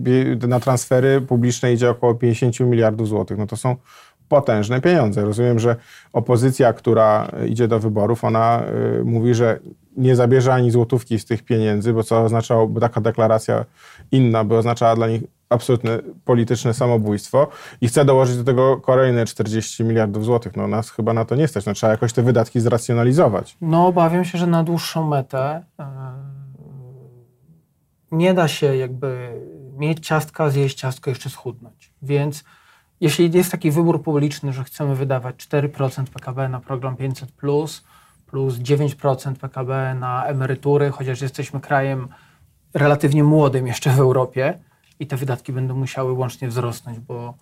na 0.47 0.59
transfery 0.59 1.21
publiczne 1.21 1.73
idzie 1.73 1.89
około 1.89 2.15
50 2.15 2.59
miliardów 2.59 3.07
złotych. 3.07 3.37
No 3.37 3.47
to 3.47 3.57
są 3.57 3.75
potężne 4.29 4.81
pieniądze. 4.81 5.21
Rozumiem, 5.21 5.59
że 5.59 5.75
opozycja, 6.13 6.73
która 6.73 7.31
idzie 7.47 7.67
do 7.67 7.79
wyborów, 7.79 8.23
ona 8.23 8.63
y, 8.99 9.03
mówi, 9.05 9.33
że 9.33 9.59
nie 9.97 10.15
zabierze 10.15 10.53
ani 10.53 10.71
złotówki 10.71 11.19
z 11.19 11.25
tych 11.25 11.43
pieniędzy, 11.43 11.93
bo 11.93 12.03
co 12.03 12.23
oznaczało, 12.23 12.69
taka 12.79 13.01
deklaracja 13.01 13.65
inna 14.11 14.43
by 14.43 14.57
oznaczała 14.57 14.95
dla 14.95 15.07
nich 15.07 15.21
absolutne 15.49 15.99
polityczne 16.25 16.73
samobójstwo 16.73 17.47
i 17.81 17.87
chce 17.87 18.05
dołożyć 18.05 18.37
do 18.37 18.43
tego 18.43 18.77
kolejne 18.77 19.25
40 19.25 19.83
miliardów 19.83 20.25
złotych. 20.25 20.55
No 20.55 20.67
nas 20.67 20.89
chyba 20.89 21.13
na 21.13 21.25
to 21.25 21.35
nie 21.35 21.47
stać. 21.47 21.65
No, 21.65 21.73
trzeba 21.73 21.91
jakoś 21.91 22.13
te 22.13 22.21
wydatki 22.21 22.59
zracjonalizować. 22.59 23.57
No 23.61 23.87
obawiam 23.87 24.25
się, 24.25 24.37
że 24.37 24.47
na 24.47 24.63
dłuższą 24.63 25.07
metę 25.07 25.63
yy, 25.79 25.85
nie 28.11 28.33
da 28.33 28.47
się 28.47 28.75
jakby 28.75 29.31
mieć 29.77 30.07
ciastka, 30.07 30.49
zjeść 30.49 30.77
ciastko, 30.77 31.09
jeszcze 31.09 31.29
schudnąć. 31.29 31.93
Więc 32.01 32.43
jeśli 33.01 33.31
jest 33.31 33.51
taki 33.51 33.71
wybór 33.71 34.03
publiczny, 34.03 34.53
że 34.53 34.63
chcemy 34.63 34.95
wydawać 34.95 35.35
4% 35.35 36.03
PKB 36.03 36.49
na 36.49 36.59
program 36.59 36.95
500, 36.95 37.31
plus 37.31 37.83
9% 38.59 39.35
PKB 39.35 39.95
na 39.99 40.25
emerytury, 40.25 40.91
chociaż 40.91 41.21
jesteśmy 41.21 41.59
krajem 41.59 42.07
relatywnie 42.73 43.23
młodym 43.23 43.67
jeszcze 43.67 43.89
w 43.89 43.99
Europie, 43.99 44.59
i 44.99 45.07
te 45.07 45.17
wydatki 45.17 45.53
będą 45.53 45.75
musiały 45.75 46.11
łącznie 46.11 46.47
wzrosnąć, 46.47 46.99
bo, 46.99 47.33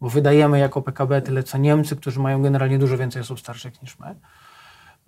bo 0.00 0.10
wydajemy 0.10 0.58
jako 0.58 0.82
PKB 0.82 1.22
tyle 1.22 1.42
co 1.42 1.58
Niemcy, 1.58 1.96
którzy 1.96 2.20
mają 2.20 2.42
generalnie 2.42 2.78
dużo 2.78 2.98
więcej 2.98 3.22
osób 3.22 3.40
starszych 3.40 3.82
niż 3.82 3.98
my. 3.98 4.14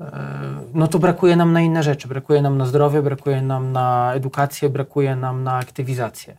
E, 0.01 0.61
no 0.75 0.89
to 0.89 0.99
brakuje 0.99 1.37
nam 1.37 1.53
na 1.53 1.61
inne 1.61 1.83
rzeczy. 1.83 2.09
Brakuje 2.09 2.43
nam 2.43 2.59
na 2.59 2.67
zdrowie, 2.67 3.03
brakuje 3.03 3.43
nam 3.43 3.73
na 3.73 4.15
edukację, 4.15 4.69
brakuje 4.69 5.17
nam 5.17 5.45
na 5.45 5.57
aktywizację. 5.57 6.37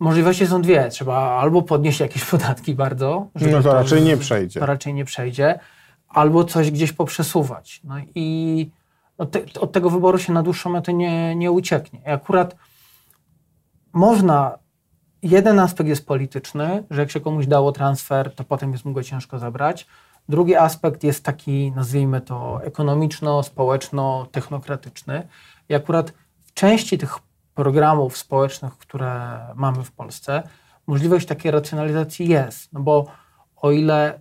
Możliwości 0.00 0.46
są 0.46 0.62
dwie. 0.62 0.88
Trzeba 0.88 1.16
albo 1.16 1.62
podnieść 1.62 2.00
jakieś 2.00 2.24
podatki 2.30 2.74
bardzo. 2.74 3.26
No 3.34 3.50
to, 3.50 3.62
to 3.62 3.74
raczej 3.74 4.02
nie 4.02 4.16
przejdzie. 4.16 4.60
To 4.60 4.66
raczej 4.66 4.94
nie 4.94 5.04
przejdzie. 5.04 5.58
Albo 6.08 6.44
coś 6.44 6.70
gdzieś 6.70 6.92
poprzesuwać. 6.92 7.80
No 7.84 7.94
i 8.14 8.70
od, 9.18 9.30
te, 9.30 9.40
od 9.60 9.72
tego 9.72 9.90
wyboru 9.90 10.18
się 10.18 10.32
na 10.32 10.42
dłuższą 10.42 10.70
metę 10.70 10.92
nie, 10.92 11.36
nie 11.36 11.50
ucieknie. 11.50 12.00
I 12.06 12.10
akurat 12.10 12.56
można, 13.92 14.58
jeden 15.22 15.58
aspekt 15.58 15.88
jest 15.88 16.06
polityczny, 16.06 16.84
że 16.90 17.00
jak 17.00 17.10
się 17.10 17.20
komuś 17.20 17.46
dało 17.46 17.72
transfer, 17.72 18.34
to 18.34 18.44
potem 18.44 18.72
jest 18.72 18.84
mu 18.84 18.92
go 18.92 19.02
ciężko 19.02 19.38
zabrać. 19.38 19.86
Drugi 20.28 20.56
aspekt 20.56 21.04
jest 21.04 21.24
taki, 21.24 21.72
nazwijmy 21.76 22.20
to, 22.20 22.60
ekonomiczno-społeczno-technokratyczny. 22.64 25.22
I 25.68 25.74
akurat 25.74 26.12
w 26.40 26.54
części 26.54 26.98
tych 26.98 27.29
programów 27.60 28.16
społecznych, 28.16 28.78
które 28.78 29.40
mamy 29.54 29.84
w 29.84 29.92
Polsce, 29.92 30.42
możliwość 30.86 31.26
takiej 31.26 31.50
racjonalizacji 31.50 32.28
jest. 32.28 32.72
No 32.72 32.80
bo 32.80 33.06
o 33.56 33.70
ile 33.70 34.20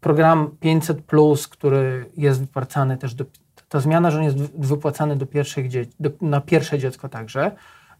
program 0.00 0.56
500, 0.60 1.02
który 1.50 2.10
jest 2.16 2.40
wypłacany 2.40 2.96
też 2.96 3.14
do, 3.14 3.24
ta 3.68 3.80
zmiana, 3.80 4.10
że 4.10 4.18
on 4.18 4.24
jest 4.24 4.38
wypłacany 4.58 5.16
do 5.16 5.26
pierwszych 5.26 5.68
dzieci, 5.68 5.92
do, 6.00 6.10
na 6.20 6.40
pierwsze 6.40 6.78
dziecko 6.78 7.08
także, 7.08 7.52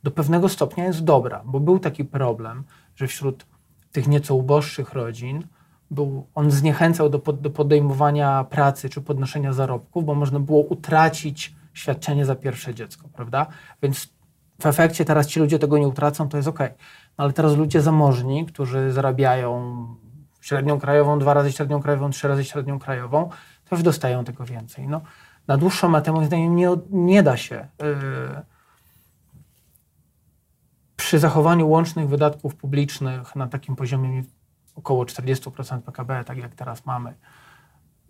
do 0.02 0.10
pewnego 0.10 0.48
stopnia 0.48 0.84
jest 0.84 1.04
dobra, 1.04 1.42
bo 1.44 1.60
był 1.60 1.78
taki 1.78 2.04
problem, 2.04 2.64
że 2.96 3.06
wśród 3.06 3.46
tych 3.92 4.08
nieco 4.08 4.34
uboższych 4.34 4.92
rodzin 4.92 5.46
był, 5.90 6.26
on 6.34 6.50
zniechęcał 6.50 7.08
do, 7.08 7.18
do 7.18 7.50
podejmowania 7.50 8.44
pracy 8.44 8.88
czy 8.88 9.00
podnoszenia 9.00 9.52
zarobków, 9.52 10.04
bo 10.04 10.14
można 10.14 10.40
było 10.40 10.60
utracić 10.60 11.61
świadczenie 11.72 12.26
za 12.26 12.34
pierwsze 12.34 12.74
dziecko, 12.74 13.08
prawda? 13.08 13.46
Więc 13.82 14.08
w 14.60 14.66
efekcie 14.66 15.04
teraz 15.04 15.26
ci 15.26 15.40
ludzie 15.40 15.58
tego 15.58 15.78
nie 15.78 15.88
utracą, 15.88 16.28
to 16.28 16.36
jest 16.36 16.48
ok. 16.48 16.58
No 17.18 17.24
ale 17.24 17.32
teraz 17.32 17.56
ludzie 17.56 17.82
zamożni, 17.82 18.46
którzy 18.46 18.92
zarabiają 18.92 19.86
średnią 20.40 20.80
krajową, 20.80 21.18
dwa 21.18 21.34
razy 21.34 21.52
średnią 21.52 21.82
krajową, 21.82 22.10
trzy 22.10 22.28
razy 22.28 22.44
średnią 22.44 22.78
krajową, 22.78 23.30
też 23.68 23.82
dostają 23.82 24.24
tego 24.24 24.44
więcej. 24.44 24.88
No, 24.88 25.00
na 25.46 25.56
dłuższą 25.56 25.88
metę 25.88 26.12
moim 26.12 26.26
zdaniem 26.26 26.56
nie, 26.56 26.68
nie 26.90 27.22
da 27.22 27.36
się 27.36 27.68
yy, 27.78 28.42
przy 30.96 31.18
zachowaniu 31.18 31.68
łącznych 31.68 32.08
wydatków 32.08 32.56
publicznych 32.56 33.36
na 33.36 33.46
takim 33.46 33.76
poziomie 33.76 34.22
około 34.74 35.04
40% 35.04 35.80
PKB, 35.80 36.24
tak 36.24 36.38
jak 36.38 36.54
teraz 36.54 36.86
mamy, 36.86 37.14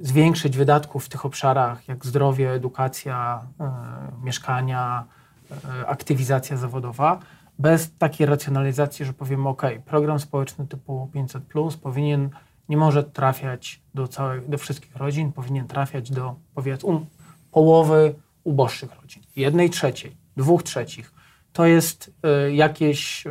zwiększyć 0.02 0.56
wydatków 0.56 1.04
w 1.04 1.08
tych 1.08 1.26
obszarach 1.26 1.88
jak 1.88 2.06
zdrowie, 2.06 2.50
edukacja, 2.50 3.42
y, 3.60 4.24
mieszkania, 4.24 5.04
y, 5.50 5.86
aktywizacja 5.86 6.56
zawodowa, 6.56 7.18
bez 7.58 7.96
takiej 7.98 8.26
racjonalizacji, 8.26 9.04
że 9.04 9.12
powiemy, 9.12 9.48
OK, 9.48 9.62
program 9.84 10.20
społeczny 10.20 10.66
typu 10.66 11.10
500 11.12 11.44
plus 11.44 11.76
powinien, 11.76 12.30
nie 12.68 12.76
może 12.76 13.04
trafiać 13.04 13.80
do, 13.94 14.08
całej, 14.08 14.40
do 14.48 14.58
wszystkich 14.58 14.96
rodzin, 14.96 15.32
powinien 15.32 15.66
trafiać 15.66 16.10
do 16.10 16.34
powiedzmy 16.54 16.88
um, 16.88 17.06
połowy 17.50 18.14
uboższych 18.44 19.00
rodzin, 19.00 19.22
jednej 19.36 19.70
trzeciej, 19.70 20.16
dwóch 20.36 20.62
trzecich 20.62 21.12
to 21.52 21.66
jest 21.66 22.10
y, 22.46 22.52
jakieś 22.52 23.26
y, 23.26 23.30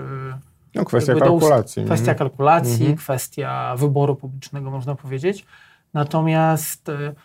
No, 0.75 0.85
kwestia 0.85 1.15
kalkulacji. 1.15 1.85
Kwestia 1.85 2.15
kalkulacji, 2.15 2.81
mhm. 2.81 2.97
kwestia 2.97 3.75
wyboru 3.75 4.15
publicznego, 4.15 4.71
można 4.71 4.95
powiedzieć. 4.95 5.45
Natomiast 5.93 6.89
y, 6.89 7.15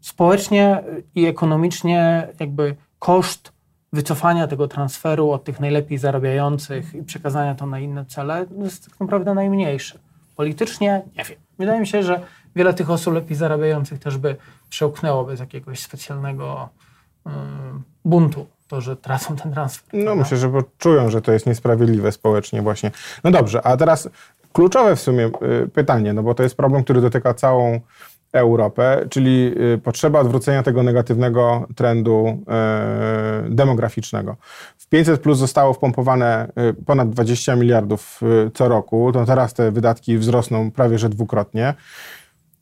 społecznie 0.00 0.82
i 1.14 1.26
ekonomicznie 1.26 2.28
jakby 2.40 2.76
koszt 2.98 3.52
wycofania 3.92 4.46
tego 4.46 4.68
transferu 4.68 5.30
od 5.30 5.44
tych 5.44 5.60
najlepiej 5.60 5.98
zarabiających 5.98 6.94
i 6.94 7.02
przekazania 7.02 7.54
to 7.54 7.66
na 7.66 7.80
inne 7.80 8.04
cele 8.04 8.46
jest 8.62 8.90
tak 8.90 9.00
naprawdę 9.00 9.34
najmniejszy. 9.34 9.98
Politycznie 10.36 11.02
nie 11.18 11.24
wiem. 11.24 11.38
Wydaje 11.58 11.80
mi 11.80 11.86
się, 11.86 12.02
że 12.02 12.20
wiele 12.56 12.74
tych 12.74 12.90
osób 12.90 13.14
lepiej 13.14 13.36
zarabiających 13.36 13.98
też 13.98 14.16
by 14.16 14.36
przełknęło 14.68 15.24
bez 15.24 15.40
jakiegoś 15.40 15.80
specjalnego 15.80 16.68
y, 17.26 17.30
buntu 18.04 18.46
to, 18.68 18.80
że 18.80 18.96
tracą 18.96 19.36
ten 19.36 19.52
transfer. 19.52 19.84
No 19.92 20.04
prawda? 20.04 20.22
myślę, 20.22 20.38
że 20.38 20.52
czują, 20.78 21.10
że 21.10 21.22
to 21.22 21.32
jest 21.32 21.46
niesprawiedliwe 21.46 22.12
społecznie 22.12 22.62
właśnie. 22.62 22.90
No 23.24 23.30
dobrze, 23.30 23.66
a 23.66 23.76
teraz 23.76 24.08
kluczowe 24.52 24.96
w 24.96 25.00
sumie 25.00 25.26
y, 25.64 25.68
pytanie, 25.68 26.12
no 26.12 26.22
bo 26.22 26.34
to 26.34 26.42
jest 26.42 26.56
problem, 26.56 26.84
który 26.84 27.00
dotyka 27.00 27.34
całą 27.34 27.80
Europę, 28.32 29.06
czyli 29.10 29.54
y, 29.74 29.78
potrzeba 29.78 30.20
odwrócenia 30.20 30.62
tego 30.62 30.82
negatywnego 30.82 31.66
trendu 31.76 32.26
y, 33.46 33.50
demograficznego. 33.50 34.36
W 34.78 34.88
500 34.88 35.20
plus 35.20 35.38
zostało 35.38 35.72
wpompowane 35.72 36.52
ponad 36.86 37.10
20 37.10 37.56
miliardów 37.56 38.20
co 38.54 38.68
roku, 38.68 39.12
to 39.12 39.24
teraz 39.24 39.54
te 39.54 39.70
wydatki 39.70 40.18
wzrosną 40.18 40.70
prawie 40.70 40.98
że 40.98 41.08
dwukrotnie 41.08 41.74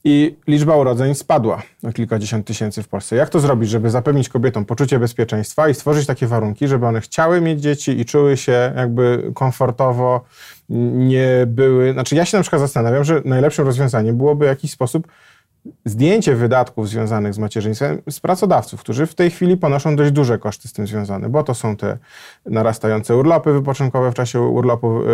i 0.08 0.36
liczba 0.46 0.76
urodzeń 0.76 1.14
spadła 1.14 1.62
o 1.82 1.92
kilkadziesiąt 1.92 2.46
tysięcy 2.46 2.82
w 2.82 2.88
Polsce. 2.88 3.16
Jak 3.16 3.28
to 3.28 3.40
zrobić, 3.40 3.70
żeby 3.70 3.90
zapewnić 3.90 4.28
kobietom 4.28 4.64
poczucie 4.64 4.98
bezpieczeństwa 4.98 5.68
i 5.68 5.75
stworzyć 5.75 6.06
takie 6.06 6.26
warunki, 6.26 6.68
żeby 6.68 6.86
one 6.86 7.00
chciały 7.00 7.40
mieć 7.40 7.60
dzieci 7.60 8.00
i 8.00 8.04
czuły 8.04 8.36
się 8.36 8.72
jakby 8.76 9.30
komfortowo, 9.34 10.25
nie 10.68 11.44
były... 11.46 11.92
Znaczy 11.92 12.14
ja 12.14 12.25
się 12.25 12.36
na 12.36 12.42
przykład 12.42 12.60
zastanawiam, 12.60 13.04
że 13.04 13.22
najlepszym 13.25 13.64
rozwiązaniem 13.64 14.16
byłoby 14.16 14.44
w 14.44 14.48
jakiś 14.48 14.70
sposób 14.70 15.06
zdjęcie 15.85 16.37
wydatków 16.37 16.88
związanych 16.88 17.35
z 17.35 17.38
macierzyństwem 17.38 18.02
z 18.11 18.20
pracodawców, 18.20 18.80
którzy 18.80 19.06
w 19.06 19.14
tej 19.14 19.30
chwili 19.30 19.56
ponoszą 19.56 19.96
dość 19.96 20.12
duże 20.12 20.38
koszty 20.38 20.68
z 20.68 20.73
tym 20.73 20.87
związane, 20.87 21.28
bo 21.28 21.42
to 21.42 21.54
są 21.54 21.76
te 21.76 21.99
narastające 22.46 23.16
urlopy 23.16 23.52
wypoczynkowe 23.52 24.11
w 24.11 24.14
czasie 24.14 24.40
urlopu, 24.40 25.00
e, 25.00 25.04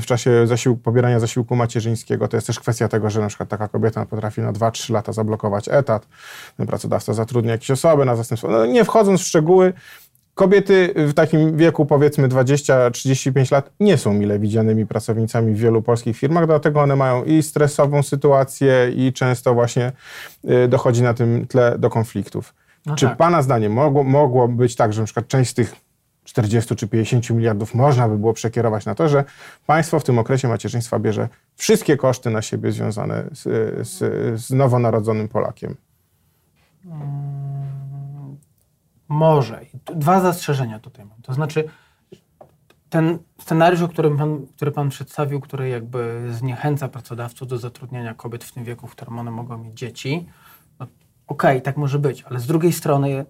w 0.00 0.02
czasie 0.06 0.46
zasiłku, 0.46 0.82
pobierania 0.82 1.20
zasiłku 1.20 1.56
macierzyńskiego. 1.56 2.28
To 2.28 2.36
jest 2.36 2.46
też 2.46 2.60
kwestia 2.60 2.88
tego, 2.88 3.10
że 3.10 3.20
na 3.20 3.28
przykład 3.28 3.48
taka 3.48 3.68
kobieta 3.68 4.06
potrafi 4.06 4.40
na 4.40 4.52
2-3 4.52 4.92
lata 4.92 5.12
zablokować 5.12 5.68
etat, 5.68 6.06
pracodawca 6.66 7.12
zatrudnia 7.12 7.52
jakieś 7.52 7.70
osoby 7.70 8.04
na 8.04 8.16
zastępstwo. 8.16 8.48
No, 8.50 8.66
nie 8.66 8.84
wchodząc 8.84 9.20
w 9.20 9.24
szczegóły, 9.26 9.72
Kobiety 10.34 10.94
w 10.96 11.14
takim 11.14 11.56
wieku, 11.56 11.86
powiedzmy 11.86 12.28
20-35 12.28 13.52
lat, 13.52 13.70
nie 13.80 13.98
są 13.98 14.12
mile 14.12 14.38
widzianymi 14.38 14.86
pracownicami 14.86 15.54
w 15.54 15.58
wielu 15.58 15.82
polskich 15.82 16.16
firmach, 16.16 16.46
dlatego 16.46 16.80
one 16.80 16.96
mają 16.96 17.24
i 17.24 17.42
stresową 17.42 18.02
sytuację, 18.02 18.92
i 18.96 19.12
często 19.12 19.54
właśnie 19.54 19.92
y, 20.64 20.68
dochodzi 20.68 21.02
na 21.02 21.14
tym 21.14 21.46
tle 21.46 21.78
do 21.78 21.90
konfliktów. 21.90 22.54
No 22.86 22.96
czy 22.96 23.06
tak. 23.06 23.16
Pana 23.16 23.42
zdaniem 23.42 23.72
mogło, 23.72 24.04
mogło 24.04 24.48
być 24.48 24.76
tak, 24.76 24.92
że 24.92 25.02
na 25.02 25.04
przykład 25.04 25.28
część 25.28 25.50
z 25.50 25.54
tych 25.54 25.74
40 26.24 26.76
czy 26.76 26.88
50 26.88 27.30
miliardów 27.30 27.74
można 27.74 28.08
by 28.08 28.18
było 28.18 28.32
przekierować 28.32 28.86
na 28.86 28.94
to, 28.94 29.08
że 29.08 29.24
państwo 29.66 30.00
w 30.00 30.04
tym 30.04 30.18
okresie 30.18 30.48
macierzyństwa 30.48 30.98
bierze 30.98 31.28
wszystkie 31.56 31.96
koszty 31.96 32.30
na 32.30 32.42
siebie 32.42 32.72
związane 32.72 33.24
z, 33.32 33.42
z, 33.88 33.98
z 34.40 34.50
nowonarodzonym 34.50 35.28
Polakiem? 35.28 35.76
Hmm. 36.88 37.81
Może. 39.12 39.60
Dwa 39.84 40.20
zastrzeżenia 40.20 40.78
tutaj 40.78 41.04
mam. 41.04 41.22
To 41.22 41.34
znaczy, 41.34 41.64
ten 42.90 43.18
scenariusz, 43.40 43.80
pan, 44.18 44.46
który 44.56 44.70
Pan 44.70 44.88
przedstawił, 44.88 45.40
który 45.40 45.68
jakby 45.68 46.28
zniechęca 46.30 46.88
pracodawców 46.88 47.48
do 47.48 47.58
zatrudniania 47.58 48.14
kobiet 48.14 48.44
w 48.44 48.52
tym 48.52 48.64
wieku, 48.64 48.86
w 48.86 48.90
którym 48.90 49.18
one 49.18 49.30
mogą 49.30 49.58
mieć 49.58 49.78
dzieci, 49.78 50.26
no, 50.78 50.86
okej, 51.26 51.56
okay, 51.56 51.60
tak 51.60 51.76
może 51.76 51.98
być, 51.98 52.22
ale 52.22 52.40
z 52.40 52.46
drugiej 52.46 52.72
strony 52.72 53.24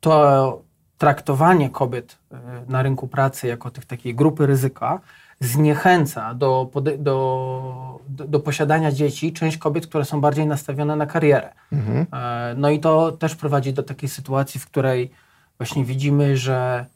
to 0.00 0.62
traktowanie 0.98 1.70
kobiet 1.70 2.18
e, 2.32 2.64
na 2.68 2.82
rynku 2.82 3.08
pracy 3.08 3.46
jako 3.46 3.70
tych 3.70 3.84
takiej 3.86 4.14
grupy 4.14 4.46
ryzyka 4.46 5.00
zniechęca 5.40 6.34
do, 6.34 6.70
do, 6.98 8.00
do, 8.08 8.40
posiadania 8.40 8.92
dzieci 8.92 9.32
część 9.32 9.58
kobiet, 9.58 9.86
które 9.86 10.04
są 10.04 10.20
bardziej 10.20 10.46
nastawione 10.46 10.96
na 10.96 11.06
karierę. 11.06 11.52
Mhm. 11.72 12.06
E, 12.12 12.54
no 12.58 12.70
i 12.70 12.80
to 12.80 13.12
też 13.12 13.36
prowadzi 13.36 13.72
do 13.72 13.82
takiej 13.82 14.08
sytuacji, 14.08 14.60
w 14.60 14.66
której 14.66 15.10
właśnie 15.58 15.84
widzimy, 15.84 16.36
że, 16.36 16.86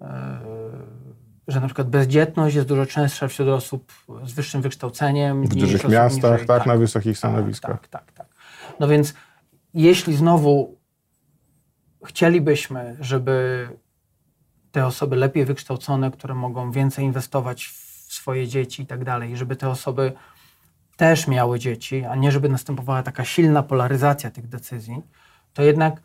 e, 0.00 0.40
że 1.48 1.60
na 1.60 1.66
przykład 1.66 1.88
bezdzietność 1.88 2.56
jest 2.56 2.68
dużo 2.68 2.86
częstsza 2.86 3.28
wśród 3.28 3.48
osób 3.48 3.92
z 4.24 4.32
wyższym 4.32 4.62
wykształceniem. 4.62 5.44
W 5.46 5.54
dużych 5.54 5.88
miastach, 5.88 6.32
niżej, 6.32 6.46
tak, 6.46 6.58
tak, 6.58 6.66
na 6.66 6.76
wysokich 6.76 7.18
stanowiskach. 7.18 7.80
Tak, 7.80 7.88
tak, 7.88 8.12
tak. 8.12 8.26
No 8.80 8.88
więc 8.88 9.14
jeśli 9.74 10.16
znowu 10.16 10.78
chcielibyśmy, 12.04 12.96
żeby 13.00 13.68
te 14.72 14.86
osoby 14.86 15.16
lepiej 15.16 15.44
wykształcone, 15.44 16.10
które 16.10 16.34
mogą 16.34 16.72
więcej 16.72 17.04
inwestować 17.04 17.66
w 17.66 18.12
swoje 18.12 18.48
dzieci 18.48 18.82
i 18.82 18.86
tak 18.86 19.04
dalej, 19.04 19.36
żeby 19.36 19.56
te 19.56 19.68
osoby 19.68 20.12
też 20.96 21.28
miały 21.28 21.58
dzieci, 21.58 22.04
a 22.04 22.16
nie 22.16 22.32
żeby 22.32 22.48
następowała 22.48 23.02
taka 23.02 23.24
silna 23.24 23.62
polaryzacja 23.62 24.30
tych 24.30 24.48
decyzji, 24.48 25.02
to 25.54 25.62
jednak 25.62 26.02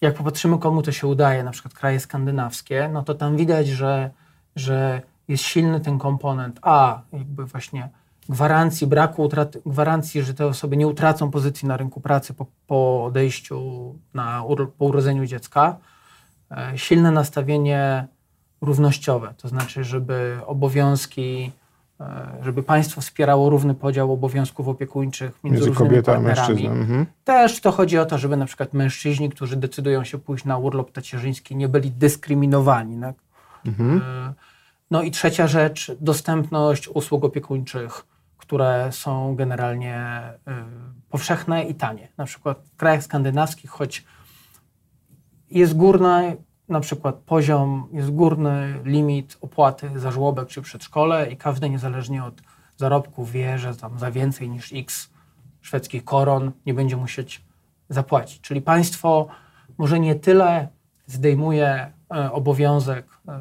jak 0.00 0.14
popatrzymy, 0.14 0.58
komu 0.58 0.82
to 0.82 0.92
się 0.92 1.06
udaje, 1.06 1.44
na 1.44 1.50
przykład 1.50 1.74
kraje 1.74 2.00
skandynawskie, 2.00 2.90
no 2.92 3.02
to 3.02 3.14
tam 3.14 3.36
widać, 3.36 3.68
że, 3.68 4.10
że 4.56 5.02
jest 5.28 5.44
silny 5.44 5.80
ten 5.80 5.98
komponent 5.98 6.58
A, 6.62 7.02
jakby 7.12 7.44
właśnie 7.44 7.88
gwarancji, 8.28 8.86
braku 8.86 9.22
utraty, 9.22 9.62
gwarancji, 9.66 10.22
że 10.22 10.34
te 10.34 10.46
osoby 10.46 10.76
nie 10.76 10.86
utracą 10.86 11.30
pozycji 11.30 11.68
na 11.68 11.76
rynku 11.76 12.00
pracy 12.00 12.34
po, 12.34 12.46
po 12.66 13.04
odejściu, 13.04 13.94
na, 14.14 14.44
po 14.78 14.84
urodzeniu 14.84 15.26
dziecka, 15.26 15.76
silne 16.76 17.10
nastawienie 17.10 18.06
równościowe, 18.60 19.34
to 19.36 19.48
znaczy, 19.48 19.84
żeby 19.84 20.38
obowiązki, 20.46 21.52
e, 22.00 22.28
żeby 22.42 22.62
państwo 22.62 23.00
wspierało 23.00 23.50
równy 23.50 23.74
podział 23.74 24.12
obowiązków 24.12 24.68
opiekuńczych 24.68 25.44
między, 25.44 25.64
między 25.64 25.78
kobietą 25.78 26.12
a 26.12 26.48
mhm. 26.48 27.06
Też 27.24 27.60
to 27.60 27.72
chodzi 27.72 27.98
o 27.98 28.06
to, 28.06 28.18
żeby 28.18 28.36
na 28.36 28.46
przykład 28.46 28.74
mężczyźni, 28.74 29.30
którzy 29.30 29.56
decydują 29.56 30.04
się 30.04 30.18
pójść 30.18 30.44
na 30.44 30.58
urlop 30.58 30.92
tacierzyński, 30.92 31.56
nie 31.56 31.68
byli 31.68 31.90
dyskryminowani. 31.90 33.00
Tak? 33.00 33.14
Mhm. 33.66 34.02
E, 34.04 34.32
no 34.90 35.02
i 35.02 35.10
trzecia 35.10 35.46
rzecz, 35.46 35.92
dostępność 36.00 36.88
usług 36.88 37.24
opiekuńczych, 37.24 38.04
które 38.38 38.88
są 38.92 39.36
generalnie 39.36 40.22
powszechne 41.10 41.64
i 41.64 41.74
tanie. 41.74 42.08
Na 42.16 42.24
przykład 42.24 42.58
w 42.74 42.76
krajach 42.76 43.02
skandynawskich, 43.02 43.70
choć 43.70 44.04
jest 45.50 45.76
górny 45.76 46.36
na 46.68 46.80
przykład 46.80 47.14
poziom, 47.14 47.88
jest 47.92 48.10
górny 48.10 48.80
limit 48.84 49.38
opłaty 49.40 50.00
za 50.00 50.10
żłobek 50.10 50.48
czy 50.48 50.62
przedszkole 50.62 51.30
i 51.30 51.36
każdy 51.36 51.70
niezależnie 51.70 52.24
od 52.24 52.42
zarobku 52.76 53.24
wie, 53.24 53.58
że 53.58 53.76
tam 53.76 53.98
za 53.98 54.10
więcej 54.10 54.50
niż 54.50 54.72
x 54.72 55.10
szwedzkich 55.60 56.04
koron 56.04 56.52
nie 56.66 56.74
będzie 56.74 56.96
musieć 56.96 57.44
zapłacić. 57.88 58.40
Czyli 58.40 58.62
państwo 58.62 59.28
może 59.78 60.00
nie 60.00 60.14
tyle 60.14 60.68
zdejmuje 61.06 61.92
e, 62.14 62.32
obowiązek 62.32 63.06
e, 63.28 63.40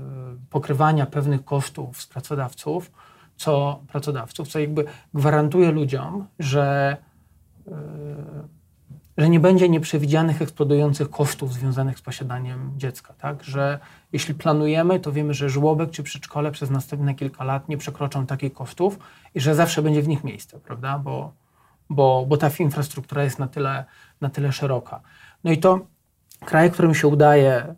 pokrywania 0.49 1.05
pewnych 1.05 1.45
kosztów 1.45 2.01
z 2.01 2.07
pracodawców, 2.07 2.91
co 3.35 3.81
pracodawców, 3.87 4.47
co 4.47 4.59
jakby 4.59 4.85
gwarantuje 5.13 5.71
ludziom, 5.71 6.27
że 6.39 6.97
że 9.17 9.29
nie 9.29 9.39
będzie 9.39 9.69
nieprzewidzianych, 9.69 10.41
eksplodujących 10.41 11.09
kosztów 11.09 11.53
związanych 11.53 11.99
z 11.99 12.01
posiadaniem 12.01 12.73
dziecka. 12.77 13.13
Tak? 13.13 13.43
Że 13.43 13.79
jeśli 14.13 14.33
planujemy, 14.33 14.99
to 14.99 15.11
wiemy, 15.11 15.33
że 15.33 15.49
żłobek 15.49 15.91
czy 15.91 16.03
przedszkole 16.03 16.51
przez 16.51 16.69
następne 16.69 17.15
kilka 17.15 17.43
lat 17.43 17.69
nie 17.69 17.77
przekroczą 17.77 18.25
takich 18.25 18.53
kosztów 18.53 18.99
i 19.35 19.39
że 19.39 19.55
zawsze 19.55 19.81
będzie 19.81 20.01
w 20.01 20.07
nich 20.07 20.23
miejsce, 20.23 20.59
prawda? 20.59 20.99
Bo, 20.99 21.33
bo, 21.89 22.25
bo 22.27 22.37
ta 22.37 22.49
infrastruktura 22.59 23.23
jest 23.23 23.39
na 23.39 23.47
tyle, 23.47 23.85
na 24.21 24.29
tyle 24.29 24.51
szeroka. 24.51 25.01
No 25.43 25.51
i 25.51 25.57
to 25.57 25.79
kraje, 26.45 26.69
którym 26.69 26.95
się 26.95 27.07
udaje 27.07 27.75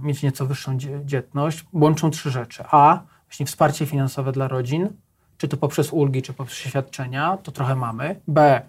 y, 0.00 0.02
mieć 0.02 0.22
nieco 0.22 0.46
wyższą 0.46 0.78
dzietność, 1.04 1.66
łączą 1.72 2.10
trzy 2.10 2.30
rzeczy. 2.30 2.64
A, 2.70 3.02
właśnie 3.28 3.46
wsparcie 3.46 3.86
finansowe 3.86 4.32
dla 4.32 4.48
rodzin, 4.48 4.88
czy 5.38 5.48
to 5.48 5.56
poprzez 5.56 5.92
ulgi, 5.92 6.22
czy 6.22 6.32
poprzez 6.32 6.58
świadczenia, 6.58 7.36
to 7.42 7.52
trochę 7.52 7.76
mamy. 7.76 8.20
B, 8.28 8.62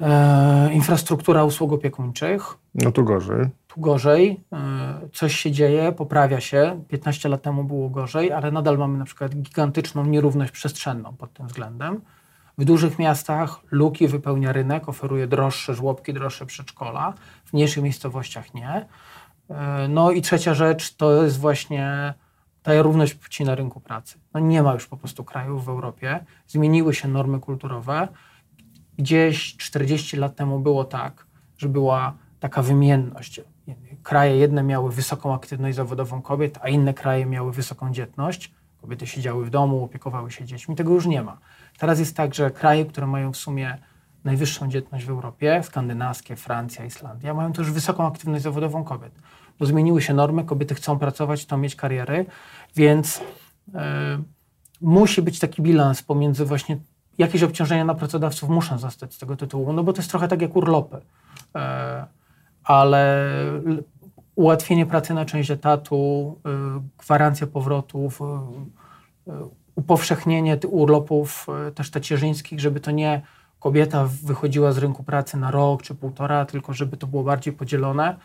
E, 0.00 0.72
infrastruktura 0.72 1.44
usług 1.44 1.72
opiekuńczych. 1.72 2.56
No 2.74 2.92
tu 2.92 3.04
gorzej. 3.04 3.48
Tu 3.68 3.80
gorzej. 3.80 4.40
E, 4.52 5.08
coś 5.12 5.36
się 5.36 5.50
dzieje, 5.50 5.92
poprawia 5.92 6.40
się. 6.40 6.84
15 6.88 7.28
lat 7.28 7.42
temu 7.42 7.64
było 7.64 7.90
gorzej, 7.90 8.32
ale 8.32 8.50
nadal 8.50 8.78
mamy 8.78 8.98
na 8.98 9.04
przykład 9.04 9.34
gigantyczną 9.36 10.06
nierówność 10.06 10.52
przestrzenną 10.52 11.16
pod 11.16 11.32
tym 11.32 11.46
względem. 11.46 12.00
W 12.58 12.64
dużych 12.64 12.98
miastach 12.98 13.60
luki 13.70 14.08
wypełnia 14.08 14.52
rynek, 14.52 14.88
oferuje 14.88 15.26
droższe 15.26 15.74
żłobki, 15.74 16.14
droższe 16.14 16.46
przedszkola. 16.46 17.14
W 17.44 17.52
mniejszych 17.52 17.82
miejscowościach 17.82 18.54
nie. 18.54 18.86
E, 19.50 19.88
no 19.88 20.10
i 20.10 20.22
trzecia 20.22 20.54
rzecz 20.54 20.96
to 20.96 21.22
jest 21.22 21.40
właśnie 21.40 22.14
ta 22.62 22.82
równość 22.82 23.14
płci 23.14 23.44
na 23.44 23.54
rynku 23.54 23.80
pracy. 23.80 24.18
No 24.34 24.40
nie 24.40 24.62
ma 24.62 24.74
już 24.74 24.86
po 24.86 24.96
prostu 24.96 25.24
krajów 25.24 25.64
w 25.64 25.68
Europie. 25.68 26.24
Zmieniły 26.46 26.94
się 26.94 27.08
normy 27.08 27.40
kulturowe. 27.40 28.08
Gdzieś 29.00 29.56
40 29.56 30.16
lat 30.16 30.36
temu 30.36 30.58
było 30.58 30.84
tak, 30.84 31.26
że 31.58 31.68
była 31.68 32.14
taka 32.40 32.62
wymienność. 32.62 33.40
Kraje 34.02 34.36
jedne 34.36 34.62
miały 34.62 34.92
wysoką 34.92 35.34
aktywność 35.34 35.76
zawodową 35.76 36.22
kobiet, 36.22 36.58
a 36.62 36.68
inne 36.68 36.94
kraje 36.94 37.26
miały 37.26 37.52
wysoką 37.52 37.92
dzietność. 37.92 38.52
Kobiety 38.80 39.06
siedziały 39.06 39.44
w 39.44 39.50
domu, 39.50 39.84
opiekowały 39.84 40.30
się 40.30 40.44
dziećmi. 40.44 40.76
Tego 40.76 40.94
już 40.94 41.06
nie 41.06 41.22
ma. 41.22 41.38
Teraz 41.78 41.98
jest 41.98 42.16
tak, 42.16 42.34
że 42.34 42.50
kraje, 42.50 42.86
które 42.86 43.06
mają 43.06 43.32
w 43.32 43.36
sumie 43.36 43.78
najwyższą 44.24 44.68
dzietność 44.68 45.04
w 45.04 45.10
Europie, 45.10 45.62
skandynawskie, 45.64 46.36
Francja, 46.36 46.84
Islandia, 46.84 47.34
mają 47.34 47.52
też 47.52 47.70
wysoką 47.70 48.06
aktywność 48.06 48.44
zawodową 48.44 48.84
kobiet. 48.84 49.12
Bo 49.58 49.66
zmieniły 49.66 50.02
się 50.02 50.14
normy, 50.14 50.44
kobiety 50.44 50.74
chcą 50.74 50.98
pracować, 50.98 51.42
chcą 51.42 51.56
mieć 51.58 51.76
kariery, 51.76 52.26
więc 52.76 53.20
e, 53.74 54.22
musi 54.80 55.22
być 55.22 55.38
taki 55.38 55.62
bilans 55.62 56.02
pomiędzy 56.02 56.44
właśnie 56.44 56.78
jakieś 57.20 57.42
obciążenia 57.42 57.84
na 57.84 57.94
pracodawców 57.94 58.48
muszą 58.48 58.78
zostać 58.78 59.14
z 59.14 59.18
tego 59.18 59.36
tytułu, 59.36 59.72
no 59.72 59.82
bo 59.82 59.92
to 59.92 59.98
jest 59.98 60.10
trochę 60.10 60.28
tak 60.28 60.42
jak 60.42 60.56
urlopy. 60.56 61.00
E, 61.54 62.06
ale 62.64 63.30
ułatwienie 64.34 64.86
pracy 64.86 65.14
na 65.14 65.24
część 65.24 65.50
etatu, 65.50 66.36
y, 66.46 66.80
gwarancja 66.98 67.46
powrotów, 67.46 68.20
y, 68.20 69.32
upowszechnienie 69.74 70.58
urlopów 70.68 71.46
też 71.74 71.90
tacierzyńskich, 71.90 72.60
żeby 72.60 72.80
to 72.80 72.90
nie 72.90 73.22
kobieta 73.60 74.08
wychodziła 74.22 74.72
z 74.72 74.78
rynku 74.78 75.02
pracy 75.02 75.36
na 75.36 75.50
rok 75.50 75.82
czy 75.82 75.94
półtora, 75.94 76.44
tylko 76.44 76.72
żeby 76.74 76.96
to 76.96 77.06
było 77.06 77.22
bardziej 77.22 77.52
podzielone, 77.52 78.16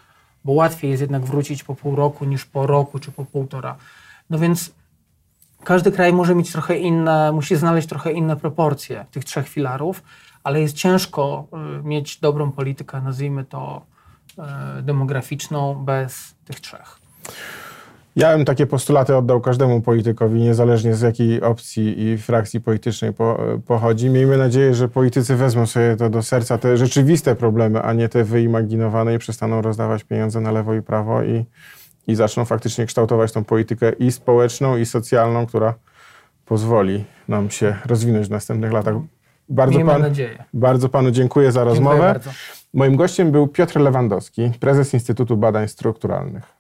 bo 0.46 0.52
łatwiej 0.52 0.92
jest 0.92 1.02
jednak 1.02 1.26
wrócić 1.26 1.64
po 1.64 1.76
pół 1.76 1.96
roku 1.96 2.26
niż 2.26 2.46
po 2.46 2.68
roku 2.68 3.00
czy 3.00 3.12
po 3.12 3.26
półtora. 3.26 3.76
No 4.30 4.40
więc 4.40 4.72
każdy 5.66 5.92
kraj 5.92 6.14
może 6.14 6.36
mieć 6.36 6.52
trochę 6.52 6.78
inne, 6.78 7.32
musi 7.32 7.56
znaleźć 7.56 7.88
trochę 7.88 8.12
inne 8.12 8.36
proporcje 8.36 9.06
tych 9.12 9.26
trzech 9.26 9.48
filarów, 9.48 10.04
ale 10.44 10.62
jest 10.62 10.76
ciężko 10.76 11.48
mieć 11.84 12.20
dobrą 12.20 12.52
politykę, 12.52 13.02
nazwijmy 13.02 13.46
to 13.46 13.82
E, 14.38 14.82
demograficzną 14.82 15.86
bez 15.86 16.36
tych 16.46 16.60
trzech. 16.60 17.00
Ja 18.16 18.38
bym 18.38 18.46
takie 18.46 18.68
postulaty 18.68 19.16
oddał 19.16 19.42
każdemu 19.42 19.82
politykowi, 19.82 20.42
niezależnie 20.42 20.96
z 20.96 21.02
jakiej 21.02 21.42
opcji 21.42 22.04
i 22.04 22.18
frakcji 22.18 22.62
politycznej 22.62 23.14
po, 23.14 23.40
pochodzi. 23.68 24.10
Miejmy 24.10 24.38
nadzieję, 24.38 24.74
że 24.74 24.90
politycy 24.90 25.36
wezmą 25.36 25.66
sobie 25.66 25.96
to 25.96 26.10
do 26.10 26.24
serca, 26.24 26.58
te 26.58 26.78
rzeczywiste 26.78 27.36
problemy, 27.36 27.82
a 27.82 27.94
nie 27.94 28.10
te 28.10 28.24
wyimaginowane 28.24 29.16
i 29.16 29.18
przestaną 29.18 29.62
rozdawać 29.62 30.04
pieniądze 30.04 30.42
na 30.42 30.52
lewo 30.52 30.74
i 30.74 30.82
prawo 30.82 31.24
i, 31.24 31.46
i 32.08 32.16
zaczną 32.16 32.46
faktycznie 32.46 32.86
kształtować 32.86 33.32
tą 33.32 33.44
politykę 33.44 33.92
i 33.92 34.12
społeczną, 34.12 34.78
i 34.78 34.86
socjalną, 34.86 35.46
która 35.46 35.74
pozwoli 36.46 37.06
nam 37.28 37.50
się 37.50 37.76
rozwinąć 37.86 38.28
w 38.28 38.32
następnych 38.32 38.72
latach. 38.72 38.96
Bardzo, 39.50 39.80
pan, 39.80 40.02
nadzieję. 40.02 40.44
bardzo 40.54 40.90
panu 40.90 41.12
dziękuję 41.12 41.52
za 41.52 41.64
rozmowę. 41.64 41.96
Dziękuję 41.96 42.14
bardzo. 42.14 42.32
Moim 42.74 42.96
gościem 42.96 43.32
był 43.32 43.48
Piotr 43.48 43.80
Lewandowski, 43.80 44.52
prezes 44.60 44.94
Instytutu 44.94 45.38
Badań 45.38 45.68
Strukturalnych. 45.68 46.55